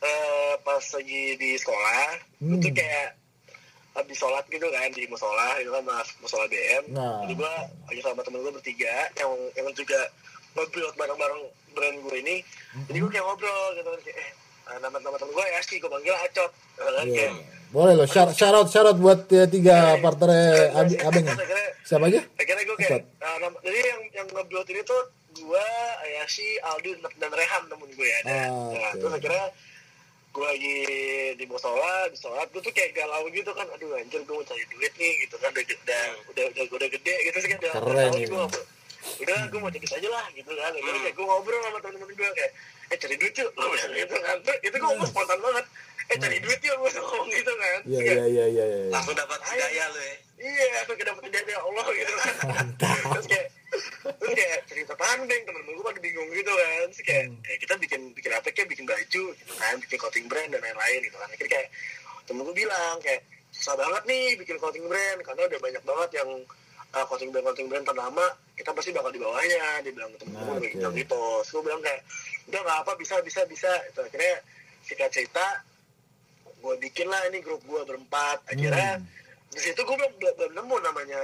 [0.00, 2.04] eh, pas lagi di sekolah,
[2.40, 2.56] Hmm.
[2.56, 3.16] itu kayak
[3.94, 7.22] habis sholat gitu kan di musola itu kan mas musola BM Nah.
[7.24, 7.52] jadi gue
[7.86, 9.96] lagi sama temen gue bertiga yang yang juga
[10.54, 12.36] ngobrol bareng-bareng brand gue ini
[12.84, 14.30] jadi gue kayak ngobrol gitu kan eh
[14.64, 17.14] eh, nama nama temen gue ya sih gue panggil acot gitu kan Iya.
[17.28, 17.32] kayak
[17.68, 20.30] boleh loh shout shout out, shout out buat ya, tiga partner
[20.72, 24.68] abi, abeng ya Akhirnya- siapa aja akhirnya gue kayak uh, nama- jadi yang yang ngebuild
[24.68, 25.00] ini tuh
[25.34, 25.66] gue
[26.00, 28.94] Ayashi Aldi dan Rehan temen gue ya Ah, nah, oke.
[28.96, 29.44] terus akhirnya
[30.30, 30.76] gue lagi
[31.34, 34.62] di musola di sholat gue tuh kayak galau gitu kan aduh anjir gue mau cari
[34.68, 37.82] duit nih gitu kan udah udah udah, udah, udah gede gitu sih kan udah Keren
[37.84, 38.30] udah tahu nih ini.
[38.30, 38.42] gue
[39.20, 40.70] udah gue mau cari aja lah gitu kan.
[40.72, 42.52] Akhirnya kayak gue ngobrol sama temen-temen gue kayak
[42.92, 43.50] eh cari duit yuk.
[43.54, 45.64] Gue bilang gitu kan Terus itu gue ngomong spontan banget.
[46.12, 47.78] Eh cari duit yuk gue ngomong gitu kan.
[47.88, 48.24] Iya iya.
[48.26, 48.88] iya iya iya.
[48.92, 50.16] Langsung dapat hidayah lu ya.
[50.34, 52.66] Iya, aku kayak dapet hidayah Allah gitu kan.
[52.76, 53.46] Terus kayak,
[54.18, 56.86] terus kayak cerita pandeng temen-temen gue pada bingung gitu kan.
[56.90, 58.50] Terus kayak, eh, kita bikin bikin apa?
[58.50, 61.28] Kayak bikin baju gitu kan, bikin clothing brand dan lain-lain gitu kan.
[61.30, 61.68] Akhirnya kayak
[62.24, 63.22] temen gue bilang kayak
[63.54, 66.30] susah banget nih bikin clothing brand karena udah banyak banget yang
[66.94, 70.46] uh, clothing brand clothing brand ternama kita pasti bakal di bawahnya dia bilang temen gue
[70.46, 70.70] Nah, oke.
[70.72, 72.00] bilang gitu terus gue bilang kayak
[72.46, 74.34] udah nggak apa bisa bisa bisa itu akhirnya
[74.80, 75.46] singkat cerita
[76.56, 79.06] gue bikin lah ini grup gue berempat akhirnya Hmm.
[79.50, 81.20] di situ gue belum, belum, nemu namanya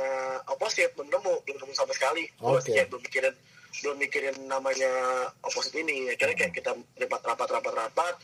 [0.46, 2.58] opposite belum nemu belum nemu sama sekali gue Oke.
[2.58, 3.34] masih kayak belum mikirin
[3.80, 4.92] belum mikirin namanya
[5.40, 8.14] opposite ini akhirnya kayak kita rapat rapat rapat rapat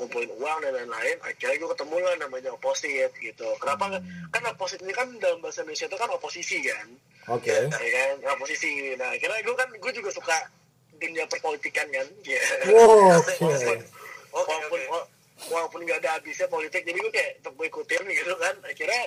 [0.00, 3.48] ngumpulin uang dan lain-lain akhirnya gue ketemu lah namanya opposite gitu.
[3.60, 4.02] Kenapa nggak?
[4.30, 6.88] Kan opposite ini kan dalam bahasa Indonesia itu kan oposisi kan?
[7.30, 7.54] Oke.
[7.70, 8.14] Ya kan?
[8.34, 8.96] Oposisi.
[8.96, 10.36] Nah akhirnya gue kan gue juga suka
[10.96, 12.06] dunia perpolitikan kan?
[12.24, 12.42] Ya.
[12.66, 13.78] Wow walaupun
[14.32, 15.08] Oke, walaupun wa-
[15.52, 18.54] walaupun nggak ada habisnya politik jadi gue kayak tetap gue ikutin gitu kan?
[18.64, 19.02] Akhirnya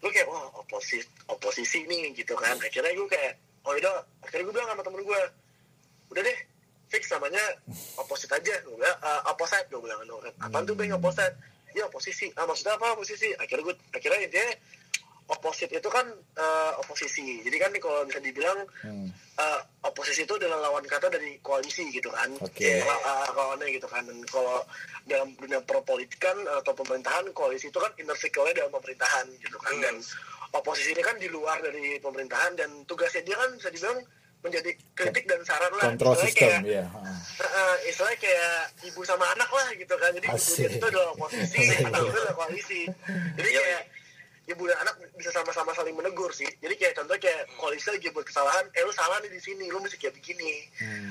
[0.00, 2.56] gue kayak wah oposisi oposisi nih gitu kan?
[2.58, 5.20] Akhirnya gue kayak oh udah akhirnya gue bilang sama temen gue
[6.10, 6.38] udah deh
[6.94, 7.42] fix namanya
[7.98, 8.54] opposite aja.
[8.62, 9.98] Gue bilang uh, opposite gue bilang.
[10.06, 11.34] "Aduh, apaan tuh bang opposite?
[11.74, 12.30] Ya oposisi.
[12.38, 13.34] Ah maksudnya apa oposisi?
[13.34, 14.46] Akhirnya gue akhirnya intinya
[15.24, 16.04] oposit itu kan
[16.36, 17.40] eh, oposisi.
[17.40, 19.08] Jadi kan kalau bisa dibilang Hmm.
[19.40, 22.28] eh, oposisi itu adalah lawan kata dari koalisi gitu kan.
[22.44, 22.84] Oke.
[22.84, 24.04] Kalau, eh, lawannya gitu kan.
[24.04, 24.60] Dan kalau
[25.08, 29.74] dalam dunia perpolitikan atau pemerintahan koalisi itu kan inner circle-nya dalam pemerintahan gitu kan.
[29.80, 29.96] Dan
[30.52, 32.52] oposisi ini kan di luar dari pemerintahan.
[32.60, 34.04] Dan tugasnya dia kan bisa dibilang
[34.44, 35.88] menjadi kritik dan saran lah.
[35.88, 36.84] Kontrol Istilahnya sistem, kayak- ya.
[37.88, 40.10] istilahnya kayak ibu sama anak lah gitu kan.
[40.12, 40.68] Jadi Asik.
[40.68, 42.80] ibu itu adalah oposisi anak itu adalah koalisi.
[43.40, 43.82] Jadi Iya, kayak
[44.44, 46.46] ibu dan anak bisa sama-sama saling menegur sih.
[46.60, 49.80] Jadi kayak contoh kayak koalisi lagi buat kesalahan eh lu salah nih di sini lu
[49.80, 50.68] mesti kayak begini.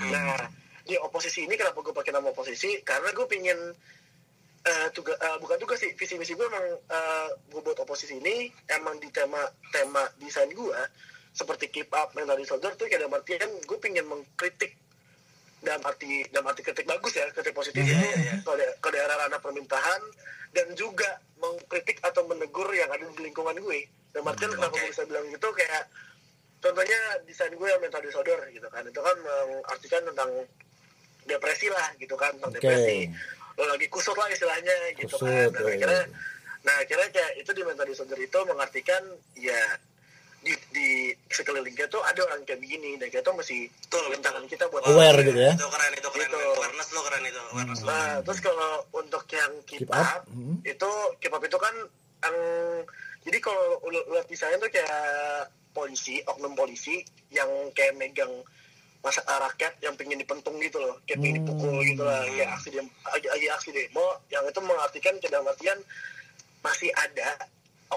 [0.07, 0.37] Nah
[0.83, 2.85] di oposisi ini kenapa gue pakai nama oposisi?
[2.85, 3.57] Karena gue pingin
[4.63, 8.47] eh tuga, eh, bukan tugas sih visi misi gue emang eh, gue buat oposisi ini
[8.69, 9.41] emang di tema
[9.73, 10.77] tema desain gue
[11.33, 14.77] seperti keep up mental disorder tuh kayak dalam artian gue pingin mengkritik
[15.63, 18.35] dalam arti dalam arti kritik bagus ya kritik positif Iya, itu iya, iya.
[18.43, 20.01] ke, da- ke daerah ranah pemerintahan
[20.53, 21.09] dan juga
[21.41, 23.79] mengkritik atau menegur yang ada di lingkungan gue
[24.13, 24.77] dalam artian kenapa oke.
[24.77, 25.83] gue bisa bilang gitu kayak
[26.61, 30.29] contohnya desain gue yang mental disorder gitu kan itu kan mengartikan tentang
[31.25, 32.59] depresi lah gitu kan tentang Oke.
[32.61, 33.07] depresi
[33.53, 36.15] lo lagi kusut lah istilahnya gitu Kusut, kan nah iya, akhirnya iya.
[36.63, 39.03] nah akhirnya kayak itu di mental disorder itu mengartikan
[39.37, 39.59] ya
[40.43, 40.87] di, di
[41.31, 44.67] sekeliling kita tuh ada orang kayak begini dan kita tuh mesti Betul, turun tangan kita
[44.67, 45.53] buat Aware gitu ya.
[45.55, 46.27] Itu keren, itu keren.
[46.27, 46.39] Gitu.
[46.59, 47.41] Awareness lo keren itu.
[47.55, 47.87] Awareness lo.
[47.89, 50.59] Nah, terus kalau untuk yang keep, Keep up, up, hmm.
[50.67, 50.91] itu
[51.23, 51.75] keep up itu kan
[52.23, 52.37] yang
[53.23, 56.99] jadi kalau lihat desainnya tuh kayak polisi, oknum polisi
[57.31, 58.31] yang kayak megang
[59.03, 62.91] masa rakyat yang pengen dipentung gitu loh, kayak pengen dipukul gitu lah, kayak aksi demo,
[63.11, 65.75] lagi, aksi demo, yang itu mengartikan dalam artian
[66.63, 67.35] masih ada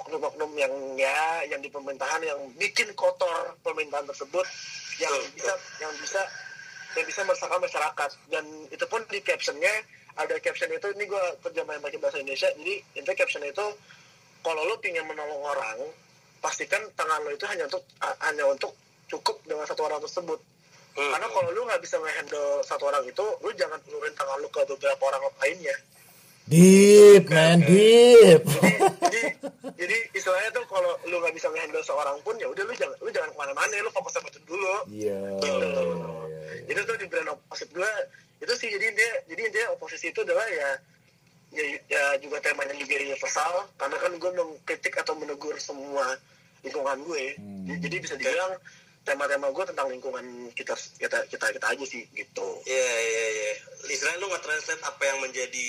[0.03, 4.47] oknum-oknum yang ya yang di pemerintahan yang bikin kotor pemerintahan tersebut
[5.01, 6.20] yang bisa yang bisa
[6.97, 8.11] yang bisa meresahkan masyarakat.
[8.32, 9.72] Dan itu pun di captionnya
[10.16, 13.66] ada caption itu ini gue terjemahin pakai bahasa Indonesia jadi itu caption itu
[14.40, 15.76] kalau lo ingin menolong orang
[16.40, 18.72] pastikan tangan lo itu hanya untuk hanya untuk
[19.12, 20.40] cukup dengan satu orang tersebut.
[20.97, 24.64] Karena kalau lu nggak bisa ngehandle satu orang itu lu jangan ulurin tangan lu ke
[24.64, 25.76] beberapa orang lainnya
[26.47, 28.47] Deep, man, deep.
[29.03, 29.22] jadi
[29.74, 33.11] jadi istilahnya tuh kalau lu nggak bisa ngehandle seorang pun ya udah lu jangan lu
[33.11, 34.74] jangan ke mana-mana lu fokus sama itu dulu.
[34.86, 35.42] Iya.
[35.42, 35.82] gitu.
[36.66, 37.90] itu tuh di brand opposite gue
[38.38, 40.70] itu sih jadi dia jadi dia oposisi itu adalah ya
[41.51, 46.14] ya, ya juga temanya juga universal karena kan gue mengkritik atau menegur semua
[46.62, 47.24] lingkungan gue.
[47.66, 48.55] Jadi- jadi bisa dibilang
[49.03, 50.22] tema-tema gue tentang lingkungan
[50.55, 52.47] kita kita kita kita aja sih gitu.
[52.66, 53.51] Iya, iya, iya.
[53.86, 55.68] Istilahnya lu nge-translate apa yang menjadi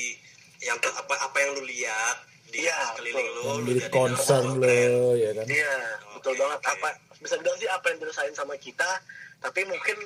[0.61, 3.35] yang ter- apa apa yang lu lihat di Iya, sekeliling betul.
[3.35, 4.77] lu, Yang lu jadi concern lo,
[5.13, 5.45] ya kan?
[5.45, 5.75] Iya,
[6.15, 6.59] betul Oke, banget.
[6.59, 6.69] oke.
[6.71, 6.87] Apa
[7.17, 8.89] bisa bilang sih apa yang dirasain sama kita,
[9.37, 9.97] tapi mungkin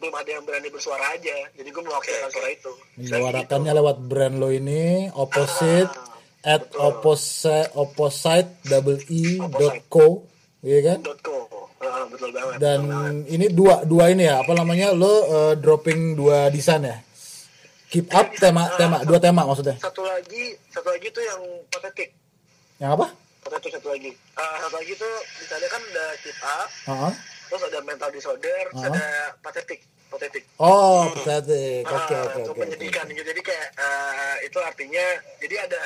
[0.00, 1.36] belum ada yang berani bersuara aja.
[1.52, 2.34] Jadi gue mewakilkan Oke, oke.
[2.34, 2.72] suara itu.
[2.98, 6.80] Menyuarakannya lewat brand lo ini, opposite, Ah, at betul.
[6.82, 10.26] opposite, opposite, double e, dot co,
[10.64, 10.98] iya kan?
[11.06, 11.38] Dot co.
[11.78, 12.56] Ah, betul banget.
[12.58, 13.14] Dan betul banget.
[13.30, 14.90] ini dua dua ini ya, apa namanya?
[14.90, 16.98] Lo eh, dropping dua desain ya?
[17.92, 19.76] Keep up tema tema dua tema maksudnya.
[19.76, 22.08] satu lagi, satu lagi tuh yang patetik.
[22.80, 23.06] Yang apa?
[23.44, 24.10] Patetik satu lagi.
[24.32, 27.12] Ah, satu lagi tuh misalnya kan ada keep up, Heeh.
[27.46, 28.88] terus ada mental disorder, terus Ah.
[28.88, 29.04] ada
[29.44, 29.84] patetik.
[30.08, 30.44] Patetik.
[30.56, 31.04] Oh.
[31.04, 32.40] Oke, Ah, oke, oke.
[32.48, 32.58] oke.
[32.58, 33.28] menyedihkan gitu.
[33.28, 35.04] Jadi kayak eh, itu artinya
[35.36, 35.82] jadi ada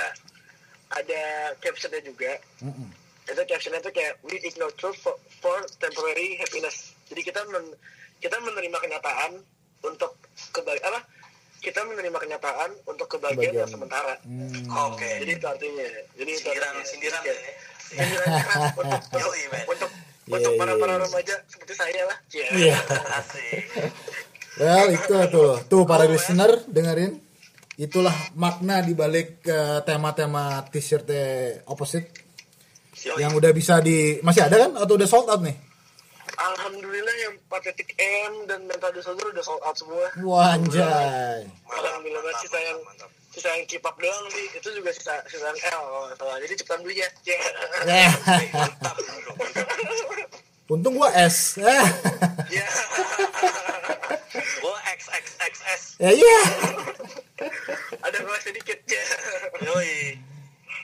[0.95, 1.23] ada
[1.59, 2.39] captionnya juga.
[2.63, 2.87] Mm-mm.
[3.27, 6.95] Itu captionnya tuh kayak we ignore truth for, for temporary happiness.
[7.11, 7.75] Jadi kita men,
[8.19, 9.43] kita menerima kenyataan
[9.83, 10.15] untuk
[10.51, 11.03] kebaik apa?
[11.67, 13.75] Kita menerima kenyataan untuk kebahagiaan yang Kebahagiaan.
[13.75, 14.15] sementara.
[14.23, 14.87] Hmm.
[14.87, 15.11] Oke.
[15.19, 15.87] Jadi itu artinya.
[16.15, 16.87] Jadi itu Sindiran, artinya.
[16.87, 17.35] sindiran ya.
[17.83, 18.27] sindiran
[18.81, 19.65] untuk untuk man.
[19.67, 19.91] untuk,
[20.27, 21.03] Iya, untuk iya, para para iya.
[21.07, 22.19] remaja seperti saya lah.
[22.31, 22.77] Iya.
[23.15, 23.63] Asik.
[24.57, 25.53] Well, itu tuh.
[25.67, 27.13] Tuh para listener dengerin.
[27.77, 31.07] Itulah makna di balik eh, tema-tema t-shirt
[31.67, 32.09] opposite
[33.21, 35.55] yang udah bisa di masih ada kan atau udah sold out nih?
[36.37, 40.07] Alhamdulillah yang patetik M dan mental disorder udah sold out semua.
[40.21, 41.49] Wah, anjay.
[41.49, 43.11] Mantap, Alhamdulillah banget mantap, sisa yang mantap.
[43.33, 46.37] sisa yang keep up doang sih itu juga sisa sisa yang L kalau nggak salah.
[46.41, 47.09] Jadi cepetan beli ya.
[47.25, 47.39] Ya.
[47.85, 48.11] Eh,
[48.53, 48.97] Mantap.
[50.67, 51.57] Untung gua S.
[51.57, 51.65] Eh.
[52.51, 52.67] Ya.
[54.61, 55.83] Gua XXXS.
[56.03, 56.39] Ya iya.
[58.03, 59.05] Ada kelas sedikit ya.
[59.63, 60.19] Yoi.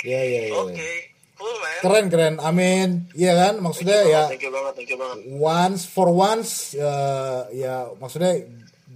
[0.03, 0.55] Ya ya ya.
[0.59, 0.93] Oke.
[1.35, 1.79] Cool, man.
[1.81, 2.35] Keren keren.
[2.39, 2.89] Amin.
[3.13, 3.55] Iya kan?
[3.59, 5.17] Maksudnya ya Thank you banget, thank you banget.
[5.35, 6.95] once for once ya,
[7.51, 8.37] ya maksudnya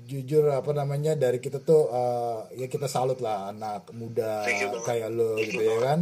[0.05, 5.11] jujur apa namanya dari kita tuh eh, ya kita salut lah anak muda Thank kayak
[5.11, 6.01] lo gitu ya kan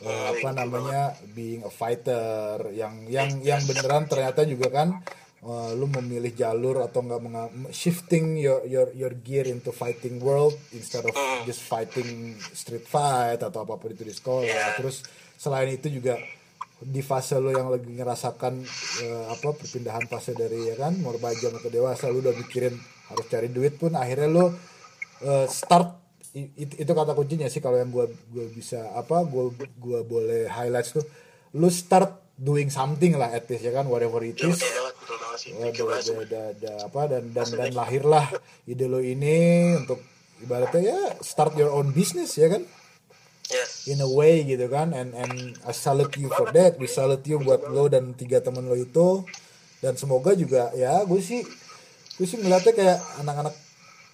[0.00, 4.96] Eh, apa namanya being a fighter yang yang yang beneran ternyata juga kan
[5.44, 10.56] uh, lu memilih jalur atau nggak menga- shifting your your your gear into fighting world
[10.72, 11.12] instead of
[11.44, 14.80] just fighting street fight atau apa pun itu di sekolah Iya.
[14.80, 15.04] terus
[15.40, 16.20] selain itu juga
[16.80, 18.60] di fase lo yang lagi ngerasakan
[19.04, 22.76] eh, apa perpindahan fase dari ya kan remaja ke dewasa lu udah mikirin
[23.08, 24.52] harus cari duit pun akhirnya lo
[25.24, 26.00] eh, start
[26.36, 29.50] itu, itu kata kuncinya sih kalau yang gua gua bisa apa gua
[29.82, 31.04] gua boleh highlights tuh.
[31.58, 34.62] Lu start doing something lah at least ya kan whatever it Betul is.
[34.62, 35.74] Ya,
[36.54, 38.30] ada apa dan dan dan lahirlah
[38.68, 39.98] ide lo ini untuk
[40.40, 42.62] ibaratnya ya start your own business ya kan
[43.50, 43.90] Yes.
[43.90, 45.34] in a way gitu kan and and
[45.66, 46.78] I salute you for that.
[46.78, 49.26] We salute you buat lo dan tiga temen lo itu.
[49.80, 51.40] Dan semoga juga ya gue sih
[52.20, 53.54] gue sih ngeliatnya kayak anak-anak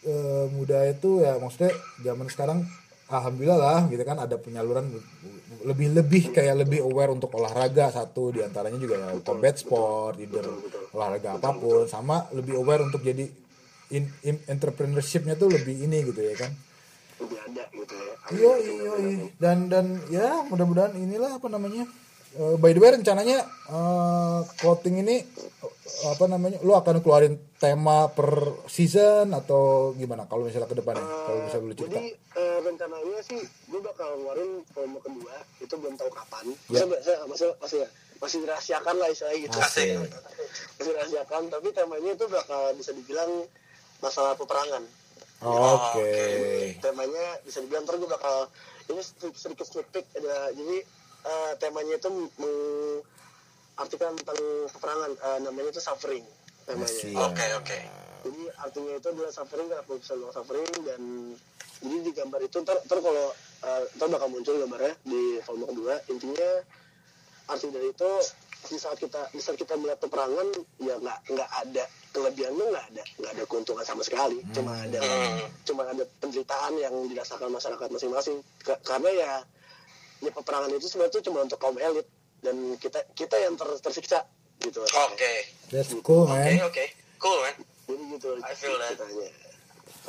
[0.07, 1.75] eh, muda itu ya maksudnya
[2.07, 2.63] zaman sekarang
[3.07, 4.87] alhamdulillah lah gitu kan ada penyaluran
[5.63, 10.43] lebih lebih kayak lebih aware untuk olahraga satu di antaranya juga ya combat sport either
[10.95, 13.27] olahraga apa pun sama lebih aware untuk jadi
[13.95, 16.51] in, in- entrepreneurshipnya tuh lebih ini gitu ya kan
[17.17, 18.15] Lebih ada gitu ya.
[18.33, 19.27] Iya iya iya.
[19.41, 21.89] dan dan ya mudah-mudahan inilah apa namanya
[22.37, 28.13] Eh, by the way rencananya eh, clothing ini eh, apa namanya lu akan keluarin tema
[28.13, 33.21] per season atau gimana kalau misalnya ke depannya kalau bisa lu cerita Jadi eh, rencananya
[33.25, 36.45] sih gue bakal ngeluarin volume kedua itu belum tahu kapan.
[36.69, 36.85] Ya.
[36.85, 37.81] Masih, masih, masih, masih,
[38.21, 39.57] masih dirahasiakan lah istilahnya gitu.
[39.57, 39.89] Asik.
[40.77, 43.33] Masih dirahasiakan tapi temanya itu bakal bisa dibilang
[44.05, 44.85] masalah peperangan.
[45.45, 46.13] Oke
[46.81, 48.49] Temanya bisa dibilang ntar gue bakal
[48.87, 50.77] ini sedikit, sedikit sneak peek ada jadi
[51.27, 52.09] eh, temanya itu
[52.39, 56.25] mengartikan tentang peperangan Eh, namanya itu suffering
[56.67, 57.31] temanya.
[57.31, 57.79] Oke, oke.
[58.27, 61.01] jadi artinya itu adalah suffering kenapa bisa bilang suffering dan
[61.79, 63.27] jadi di gambar itu ntar, ntar kalau
[63.63, 66.51] uh, ntar bakal muncul gambarnya di volume kedua intinya
[67.47, 68.11] arti dari itu
[68.67, 70.49] di saat kita di saat kita melihat peperangan
[70.83, 74.99] ya nggak nggak ada kelebihannya nggak ada nggak ada keuntungan sama sekali cuma ada
[75.63, 79.31] cuma ada penderitaan yang dirasakan masyarakat masing-masing Ka- karena ya
[80.25, 82.09] ya peperangan itu sebenarnya cuma untuk kaum elit
[82.43, 84.27] dan kita kita yang ter- tersiksa
[84.59, 85.33] gitu Oke.
[85.71, 86.85] that's cool Oke, man oke.
[87.23, 87.55] Cool, man.
[87.87, 88.97] jadi gitu I feel that.
[88.99, 89.31] ceritanya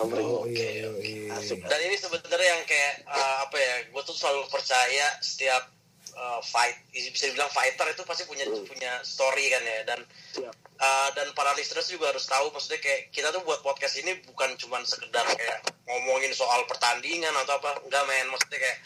[0.02, 1.66] oh iya iya Asik.
[1.66, 3.74] Dan ini sebenarnya yang kayak uh, apa ya?
[3.90, 5.74] Gue tuh selalu percaya setiap
[6.18, 9.80] uh, fight, bisa dibilang fighter itu pasti punya punya story kan ya.
[9.86, 10.00] Dan
[10.34, 10.54] Siap.
[10.82, 14.58] uh, dan para listeners juga harus tahu maksudnya kayak kita tuh buat podcast ini bukan
[14.58, 18.80] cuman sekedar kayak ngomongin soal pertandingan atau apa enggak men maksudnya kayak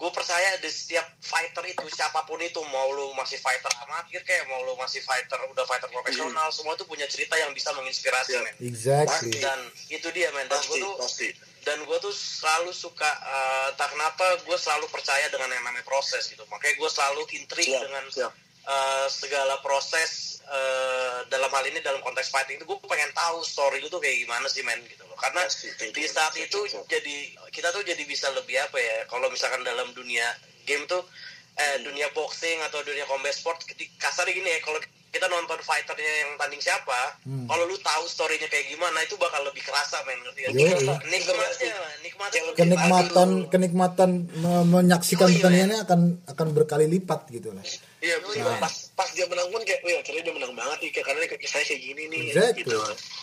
[0.00, 4.48] gue percaya di setiap fighter itu siapa pun itu mau lu masih fighter amatir kayak
[4.48, 8.40] mau lu masih fighter udah fighter profesional semua tuh punya cerita yang bisa menginspirasi Siap.
[8.48, 9.60] men exactly dan
[9.92, 11.36] itu dia men dan gue tuh pasti.
[11.68, 16.32] dan gue tuh selalu suka eh, entah kenapa gue selalu percaya dengan yang namanya proses
[16.32, 18.32] gitu makanya gue selalu intrik Siap, dengan siap.
[18.70, 20.10] Eh, segala proses
[20.44, 24.18] eh, dalam hal ini dalam konteks fighting itu gue pengen tahu story lu tuh kayak
[24.20, 26.86] gimana sih men gitu loh karena thank di saat itu siap.
[26.86, 27.16] jadi
[27.50, 30.26] kita tuh jadi bisa lebih apa ya kalau misalkan dalam dunia
[30.64, 31.02] game tuh
[31.52, 31.84] eh, Hmm.
[31.84, 33.58] dunia boxing atau dunia combat sport
[33.96, 34.78] kasarnya gini ya kalau
[35.10, 37.44] kita nonton fighternya yang tanding siapa Hmm.
[37.44, 40.40] kalau lu tahu storynya kayak gimana itu bakal lebih kerasa men ngerti?
[40.46, 40.70] Yoi.
[41.04, 47.66] nikmatnya nikmatnya lebih kenikmatan kenikmatan me- menyaksikan Yoi, pertandingannya akan akan berkali lipat gitu lah
[48.00, 48.40] Iya, betul.
[48.40, 48.56] Nah.
[48.58, 51.64] pas pas dia menang pun kayak, wih akhirnya dia menang banget nih, kayak karena saya
[51.64, 52.60] kayak gini nih, Exactly.
[52.64, 52.76] gitu.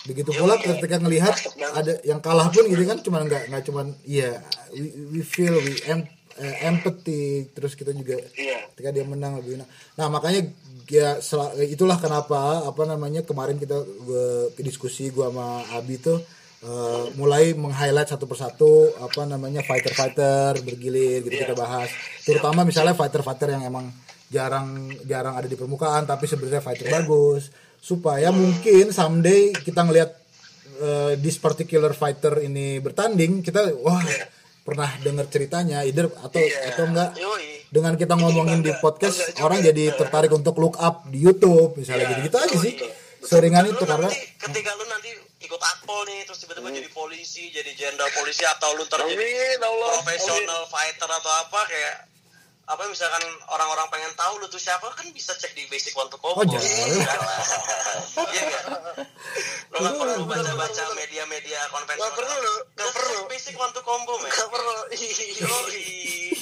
[0.05, 0.65] Begitu pula Yoi.
[0.69, 1.35] ketika ngelihat
[1.73, 4.37] ada yang kalah pun gitu kan cuman nggak nggak cuman iya
[4.71, 6.05] we, we feel we em,
[6.37, 7.21] eh, empathy
[7.51, 8.69] terus kita juga Iya.
[8.73, 9.69] ketika dia menang lebih enak.
[9.97, 10.41] Nah makanya
[10.87, 13.75] ya sel- itulah kenapa apa namanya kemarin kita
[14.05, 16.21] gua diskusi gua sama Abi tuh
[16.57, 21.89] eh, mulai meng-highlight satu persatu apa namanya fighter-fighter bergilir gitu kita bahas.
[22.21, 23.89] Terutama misalnya fighter-fighter yang emang
[24.27, 24.67] jarang
[25.03, 27.47] jarang ada di permukaan tapi sebenarnya fighter bagus.
[27.77, 30.11] Supaya mungkin someday kita ngelihat
[30.77, 34.01] eh, this particular fighter ini bertanding kita wah
[34.61, 36.71] pernah dengar ceritanya either atau Iya.
[36.71, 37.11] atau enggak.
[37.15, 37.55] Yoi.
[37.67, 42.11] dengan kita ngomongin di podcast orang jadi tertarik untuk look up di YouTube misalnya Iya,
[42.13, 42.73] gitu gitu aja sih.
[43.19, 44.07] seringan itu karena
[44.39, 48.83] ketika lu nanti ikut akpol nih terus tiba-tiba jadi polisi jadi jenderal polisi atau lu
[48.83, 49.99] ntar jadi Amin, Allah.
[49.99, 51.95] profesional fighter atau apa kayak
[52.67, 56.19] apa misalkan orang-orang pengen tahu lu tuh siapa kan bisa cek di basic one to
[56.19, 56.67] combo Oh, jangan.
[58.27, 58.63] iya nggak
[59.71, 62.55] lu nggak perlu baca-baca media-media konvensional Nggak perlu, lu.
[62.75, 63.19] Nggak Just perlu.
[63.31, 64.73] basic one to combo men Gak perlu.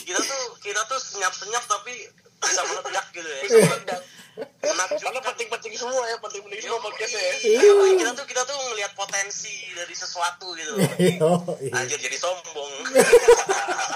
[0.01, 1.93] Kita tuh kita tuh senyap-senyap tapi
[2.41, 3.97] bisa meledak gitu ya juga
[4.59, 7.35] Karena penting-penting semua ya, penting-penting semua podcastnya ya.
[7.55, 10.75] Iya, kita tuh kita tuh ngelihat potensi dari sesuatu gitu.
[11.71, 12.71] Anjir jadi sombong.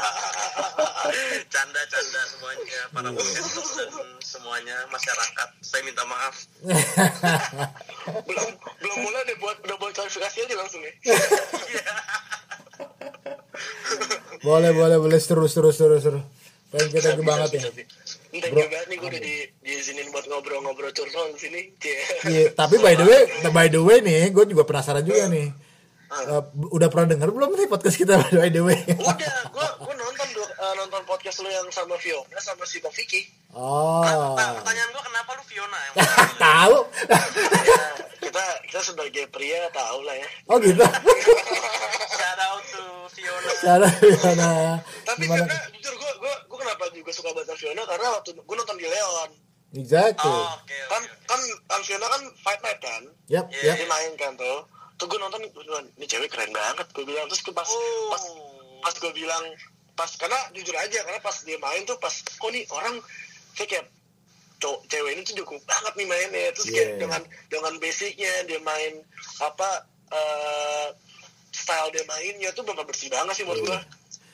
[1.80, 2.82] Canda-canda semuanya.
[2.92, 5.48] para podcast dan semuanya masyarakat.
[5.64, 6.36] Saya minta maaf.
[8.28, 8.48] belum
[8.84, 10.92] belum mulai udah buat udah buat klarifikasi aja langsung ya
[14.44, 16.20] boleh boleh boleh seru seru seru seru
[16.74, 17.62] thank you thank you banget ya
[18.30, 18.62] Thank Bro.
[18.62, 21.62] you banget nih gue udah di, diizinin buat ngobrol-ngobrol curcol di sini.
[22.30, 25.50] Iya, tapi by the way by the way nih gue juga penasaran juga nih
[26.10, 28.82] Eh, udah pernah denger belum nih podcast kita by the way?
[28.90, 29.14] Udah,
[29.46, 33.30] gue gue nonton dua- eh, nonton podcast lu yang sama Fiona sama si Bang Vicky.
[33.52, 34.02] oh.
[34.34, 35.94] Nah, pertanyaan gua kenapa lu Fiona yang
[36.42, 36.78] tahu.
[37.62, 37.88] Ya,
[38.20, 40.28] kita kita sebagai pria tahu lah ya.
[40.48, 40.82] oh gitu?
[42.10, 43.50] Shout out to Fiona.
[43.60, 44.50] cara gimana
[45.04, 45.46] Tapi gimana?
[45.46, 47.84] karena jujur gue gue gue kenapa juga suka banget sama Fiona?
[47.86, 49.30] Karena waktu gue nonton di Leon.
[49.72, 50.26] Exactly.
[50.26, 51.26] Oh, oke kan oke.
[51.30, 51.40] kan
[51.70, 53.02] kan Fiona kan fight night kan?
[53.30, 54.66] Yap Iya, yap dia main kan tuh
[55.00, 58.12] tuh gue nonton gue bilang ini cewek keren banget gue bilang terus gue pas Oh.
[58.12, 58.24] pas
[58.84, 59.44] pas gue bilang
[59.96, 63.00] pas karena jujur aja karena pas dia main tuh pas kok nih orang
[63.56, 63.88] saya kayak
[64.60, 67.00] cowok cewek ini tuh jago banget nih mainnya terus kayak Yeah.
[67.00, 68.94] dengan dengan basicnya dia main
[69.40, 69.70] apa
[70.12, 70.88] eh
[71.56, 73.80] style dia mainnya tuh bakal bersih banget sih menurut gue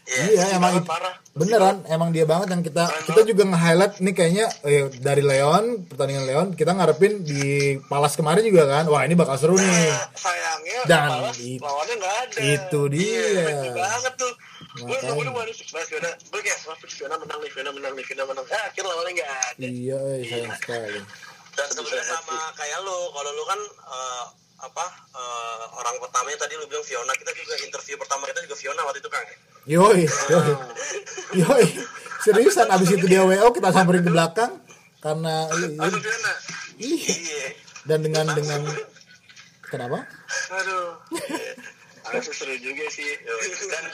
[0.05, 1.13] Iya, Bersih emang banget, parah.
[1.33, 3.27] Beneran emang dia banget yang kita Keren kita banget.
[3.27, 7.43] juga nge-highlight nih kayaknya eh, dari Leon pertandingan Leon kita ngarepin di
[7.83, 8.85] Palas kemarin juga kan.
[8.85, 9.65] Wah ini bakal seru nih.
[9.65, 12.37] Nah, sayangnya Dan malas it- lawannya nggak ada.
[12.37, 13.25] itu dia.
[13.41, 14.33] Bener banget tuh.
[14.77, 14.97] Gue
[15.51, 16.09] fix banget Fiona.
[16.29, 18.45] Gue kayak wah fix Fiona menang nih Fiona menang nih Fiona menang.
[18.45, 19.65] Ah akhirnya lawannya nggak ada.
[19.65, 20.99] Iya eh, sayang sekali.
[21.55, 24.23] Dan sebenarnya sama kayak lu, kalau lu kan eh,
[24.57, 28.81] apa eh, orang pertamanya tadi lu bilang Fiona, kita juga interview pertama kita juga Fiona
[28.81, 29.23] waktu itu kan.
[29.65, 30.53] yoi yoi.
[31.35, 31.65] Yoi.
[32.21, 34.61] Seriusan abis itu dia WO kita samperin ke belakang
[34.99, 36.31] karena i- aduh i- Fiona?
[36.75, 37.45] Ih, Iya.
[37.83, 38.61] dan dengan dengan
[39.63, 40.05] kenapa?
[40.53, 40.97] Aduh.
[42.03, 43.09] Harus seru juga sih.
[43.19, 43.47] Yoi.
[43.67, 43.85] Dan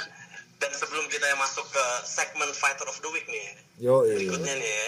[0.58, 3.48] dan sebelum kita yang masuk ke segmen Fighter of the Week nih,
[3.82, 4.14] yoi.
[4.14, 4.88] berikutnya nih ya.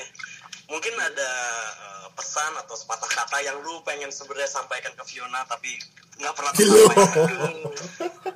[0.65, 1.29] Mungkin ada
[1.75, 5.75] eh, pesan atau sepatah kata yang lu pengen sebenarnya sampaikan ke Fiona tapi
[6.21, 7.27] nggak pernah tersampaikan.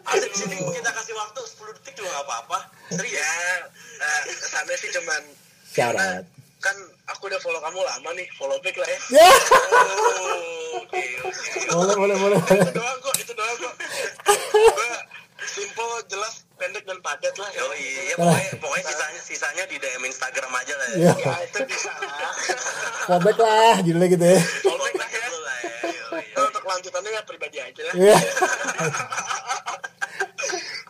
[0.05, 2.59] Ada di sini kita kasih waktu 10 detik juga nggak apa-apa.
[2.91, 3.19] Serius.
[3.19, 3.36] ya
[3.99, 5.21] nah, kesannya sih cuman
[5.67, 6.23] syarat
[6.57, 11.59] kan aku udah follow kamu lama nih follow back lah ya ya Oh, oke oke.
[11.69, 13.73] boleh boleh boleh itu doang kok itu doang kok
[15.47, 20.51] simple jelas pendek dan padat lah Oh iya, pokoknya, pokoknya sisanya sisanya di DM Instagram
[20.51, 20.97] aja lah ya.
[20.97, 22.33] ya ya itu bisa lah.
[23.07, 24.41] Fallback lah judulnya gitu ya.
[24.65, 26.03] Follow back lah ya ya.
[26.37, 27.93] Nah, untuk lanjutannya ya pribadi aja lah.
[27.95, 28.17] Iya.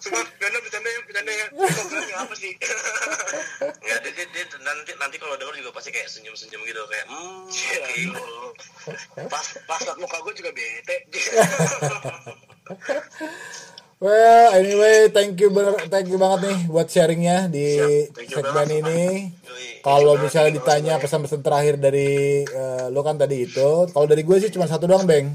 [0.04, 1.00] Cuma Fiona bercanda ya.
[1.04, 1.46] Bercanda ya
[2.18, 2.54] apa sih.
[3.62, 7.48] Nggak, dia, dia, dia nanti nanti kalau denger juga pasti kayak senyum-senyum gitu kayak hmm,
[7.48, 9.28] Iya, oke.
[9.32, 10.96] pas pas muka gue juga bete
[13.98, 19.34] Well, anyway, thank you bener, thank you banget nih buat sharingnya di Siap, segmen ini.
[19.82, 24.54] Kalau misalnya ditanya pesan-pesan terakhir dari eh, lo kan tadi itu, kalau dari gue sih
[24.54, 25.34] cuma satu doang, Bang.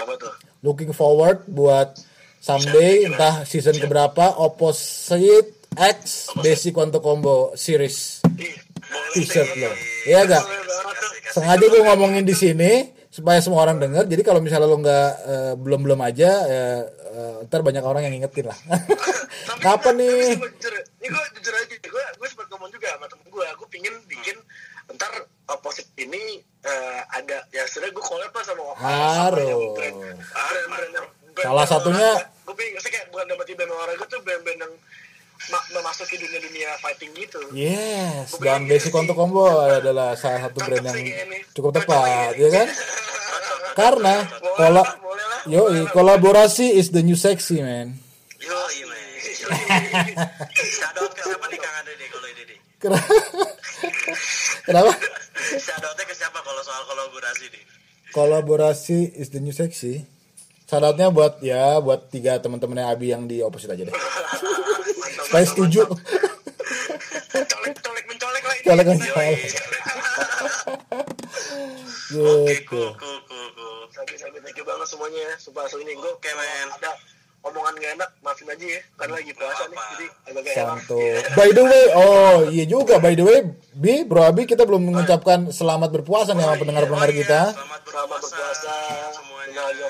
[0.00, 0.32] apa tuh?
[0.64, 1.92] Looking forward buat
[2.40, 8.24] someday entah season keberapa Opposite X Basic Quantum Combo series.
[9.12, 9.68] T-shirt lo.
[10.08, 10.44] Iya gak?
[11.36, 14.08] Sengaja gue ngomongin di sini supaya semua orang denger.
[14.08, 16.80] Jadi kalau misalnya lo nggak eh, belum belum aja, eh,
[17.12, 18.56] eh, ntar banyak orang yang ngingetin lah.
[19.64, 20.32] Kapan nih?
[20.34, 23.64] Tapi jujur, ini gue jujur aja, gue gue sempat ngomong juga sama temen gue, aku
[23.68, 24.36] pingin bikin
[24.90, 25.12] ntar
[25.46, 28.62] opposite ini eh, ada ya sebenarnya gue collab lah sama
[29.38, 33.54] yang brand brand brand yang brand- Salah satunya- gue pingin saya kayak bukan dapat di
[33.54, 34.74] brand olahraga tuh brand-brand yang
[35.50, 41.00] memasuki dunia dunia fighting gitu Yes, dan Basic Quantum Combo adalah salah satu brand yang
[41.52, 42.68] cukup tepat, ya kan?
[43.78, 44.28] Karena
[44.60, 44.88] lah
[45.50, 47.98] Yoi, kolaborasi is the new sexy, man.
[48.38, 49.10] Yo, iya men.
[50.54, 52.58] Shoutout ke siapa nih Kang deh kalau ini deh.
[54.70, 54.92] Kenapa?
[55.58, 57.62] Shoutoutnya ke siapa kalau soal kolaborasi nih?
[58.14, 60.06] Kolaborasi is the new sexy.
[60.70, 63.96] Shoutoutnya buat ya buat tiga teman-temannya Abi yang di opposite aja deh.
[65.32, 65.82] Saya setuju.
[67.32, 69.40] colek colek mencolek lah ini Colek mencolek.
[72.12, 72.68] Oke, Gitu.
[72.68, 73.78] cool, cool, cool, cool.
[73.88, 75.34] Sabi sabi thank you banget semuanya ya.
[75.40, 76.68] Sumpah so ini gue Oke, men.
[76.68, 76.92] ada
[77.42, 80.78] omongan gak enak maafin aja ya karena lagi puasa nih jadi agak gak enak.
[81.34, 82.94] By the way, oh iya juga.
[83.00, 83.38] By the way,
[83.72, 87.40] Bi, Bro Abi kita belum mengucapkan selamat berpuasa nih sama pendengar-pendengar iya, kita.
[87.56, 88.74] Selamat selamat berpuasa,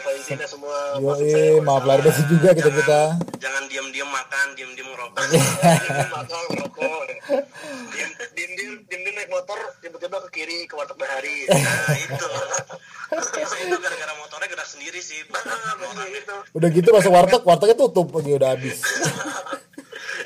[0.01, 3.01] faizin ya semua Yoi, maaf lahir batin juga kita kita.
[3.39, 5.23] Jangan diam-diam makan, diam-diam ngerokok.
[6.09, 7.03] makan rokok
[7.93, 12.27] diem diem diem diem diem naik motor tiba-tiba ke kiri ke warteg bahari Nah, itu.
[13.33, 15.21] Itu gara-gara motornya gerak sendiri sih.
[15.23, 18.79] gitu Udah gitu masuk warteg, wartegnya tutup lagi udah habis.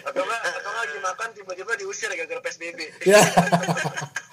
[0.03, 3.21] atau enggak atau enggak lagi makan tiba-tiba diusir gara-gara psbb Ya.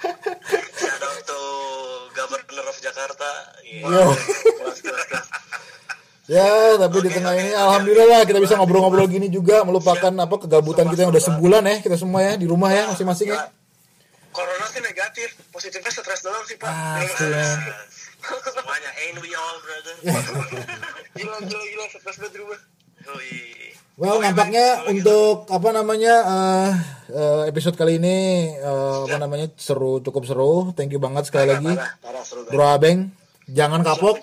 [2.83, 3.29] Jakarta.
[3.63, 3.83] Iya.
[3.87, 4.05] Yo.
[4.11, 5.27] Kelas, kelas, kelas.
[6.23, 10.87] Ya, tapi di tengah ini alhamdulillah lah kita bisa ngobrol-ngobrol gini juga melupakan apa kegabutan
[10.87, 13.51] kita yang udah sebulan ya kita semua ya di rumah ya masing-masing ya.
[14.31, 16.71] Corona sih negatif, positifnya stres doang sih pak.
[16.71, 17.47] Pasti ya.
[18.55, 19.95] Semuanya ain't we all brother.
[21.19, 22.59] gila gila gila stres banget di rumah.
[23.03, 23.35] Yoi.
[23.93, 26.69] Well, nampaknya untuk apa namanya eh,
[27.13, 28.17] eh, episode kali ini
[28.51, 30.73] eh, apa namanya seru cukup seru.
[30.73, 31.77] Thank you banget sekali lagi.
[32.49, 32.99] Bro Abeng.
[33.47, 34.17] Jangan kapok.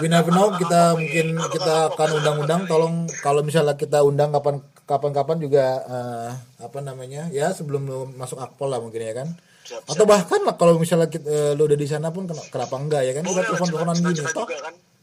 [0.00, 2.60] We never know kita mungkin kita akan undang-undang.
[2.64, 8.40] Tolong kalau misalnya kita undang kapan kapan-kapan juga eh, apa namanya ya sebelum lu masuk
[8.40, 9.28] akpol lah mungkin ya kan.
[9.86, 13.12] Atau bahkan kalau misalnya kita, eh, lu udah di sana pun kena- kenapa enggak ya
[13.12, 14.46] kan kita telepon-teleponan gini toh.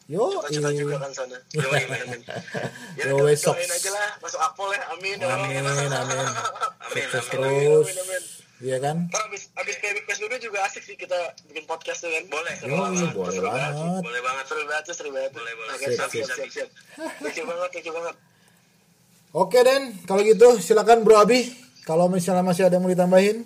[0.10, 0.50] Juga kan.
[0.50, 1.38] Yo, Cita juga kan sana.
[1.54, 2.22] Yoi, men, men.
[2.98, 3.56] Ya Yo, wes, Sox.
[3.62, 4.82] aja lah masuk akpol ya.
[4.90, 5.18] Amin.
[5.22, 6.26] ya amin amin.
[6.90, 7.34] Amin, Sukses amin.
[7.38, 7.86] terus.
[7.86, 8.24] Amin, amin.
[8.60, 8.98] Iya kan?
[9.08, 11.16] Ntar abis, abis PSBB juga asik sih kita
[11.48, 12.26] bikin podcast tuh kan.
[12.28, 12.54] Boleh.
[12.58, 13.14] Seru Yo, banget.
[13.14, 13.72] boleh Seru banget.
[13.72, 14.02] banget.
[14.04, 14.46] Boleh banget.
[14.50, 15.32] Seru banget seru banget.
[15.32, 15.72] Boleh, boleh.
[15.78, 16.70] Oke, siap, siap, siap, siap.
[17.38, 18.16] You banget, you banget.
[19.30, 21.54] Oke Den, kalau gitu silakan Bro Abi.
[21.86, 23.46] Kalau misalnya masih ada yang mau ditambahin,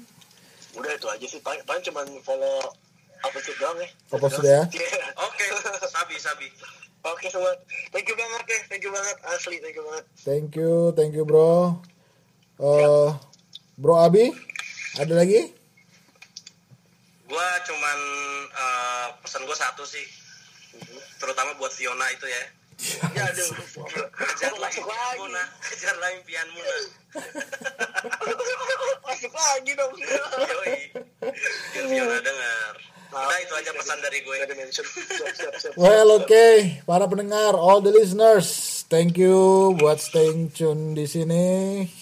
[0.73, 2.59] Udah itu aja sih, paling, paling cuma follow
[3.23, 3.89] apa sih doang ya.
[4.11, 4.63] apa sudah ya?
[4.67, 4.99] Iya.
[5.15, 5.45] Oke,
[5.87, 6.47] sabi sabi.
[7.03, 7.51] Oke semua,
[7.91, 10.05] thank you banget ya, thank you banget, asli thank you banget.
[10.23, 11.83] Thank you, thank you Bro.
[12.63, 13.09] Eh,
[13.75, 14.31] bro Abi,
[14.95, 15.51] ada lagi?
[17.27, 17.99] Gua cuman
[18.55, 20.07] eh, pesan gua satu sih.
[21.19, 22.43] Terutama buat Fiona itu ya.
[23.15, 23.51] Ya aduh,
[24.11, 25.47] Kejar Kok lagi masuk lagi, impianmu nah.
[25.61, 26.81] Kejar lagi impianmu nah.
[29.11, 29.93] masuk lagi dong.
[29.99, 30.79] Yoi.
[31.75, 32.92] Biar Fiona dengar.
[33.13, 34.35] Udah itu aja pesan dari gue.
[34.41, 34.85] Udah di-mention.
[34.89, 35.73] Siap, siap, siap.
[35.77, 41.45] Well, oke, para pendengar, all the listeners, thank you buat staying tune di sini.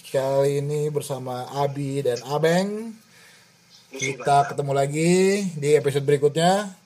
[0.07, 2.95] Kali ini bersama Abi dan Abeng.
[3.91, 6.79] Kita ketemu lagi di episode berikutnya.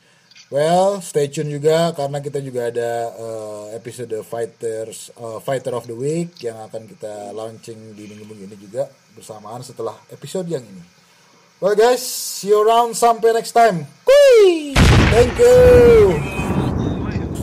[0.49, 5.97] Well, stay tune juga karena kita juga ada eh, episode Fighters eh, Fighter of the
[5.97, 11.04] Week yang akan kita launching di minggu-minggu ini juga bersamaan setelah episode yang ini.
[11.61, 13.87] Well guys, see you around sampai next time.
[14.03, 14.75] Kui!
[15.15, 16.19] Thank you.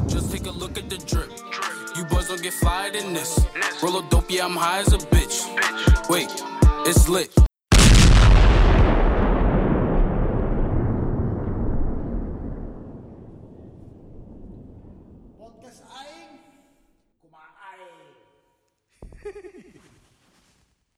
[0.04, 1.32] Just take a look at the drip.
[1.96, 3.40] You boys don't get fired in this.
[3.80, 5.48] Roll a dope, yeah, I'm high as a bitch.
[6.12, 6.28] Wait,
[6.84, 7.32] it's lit.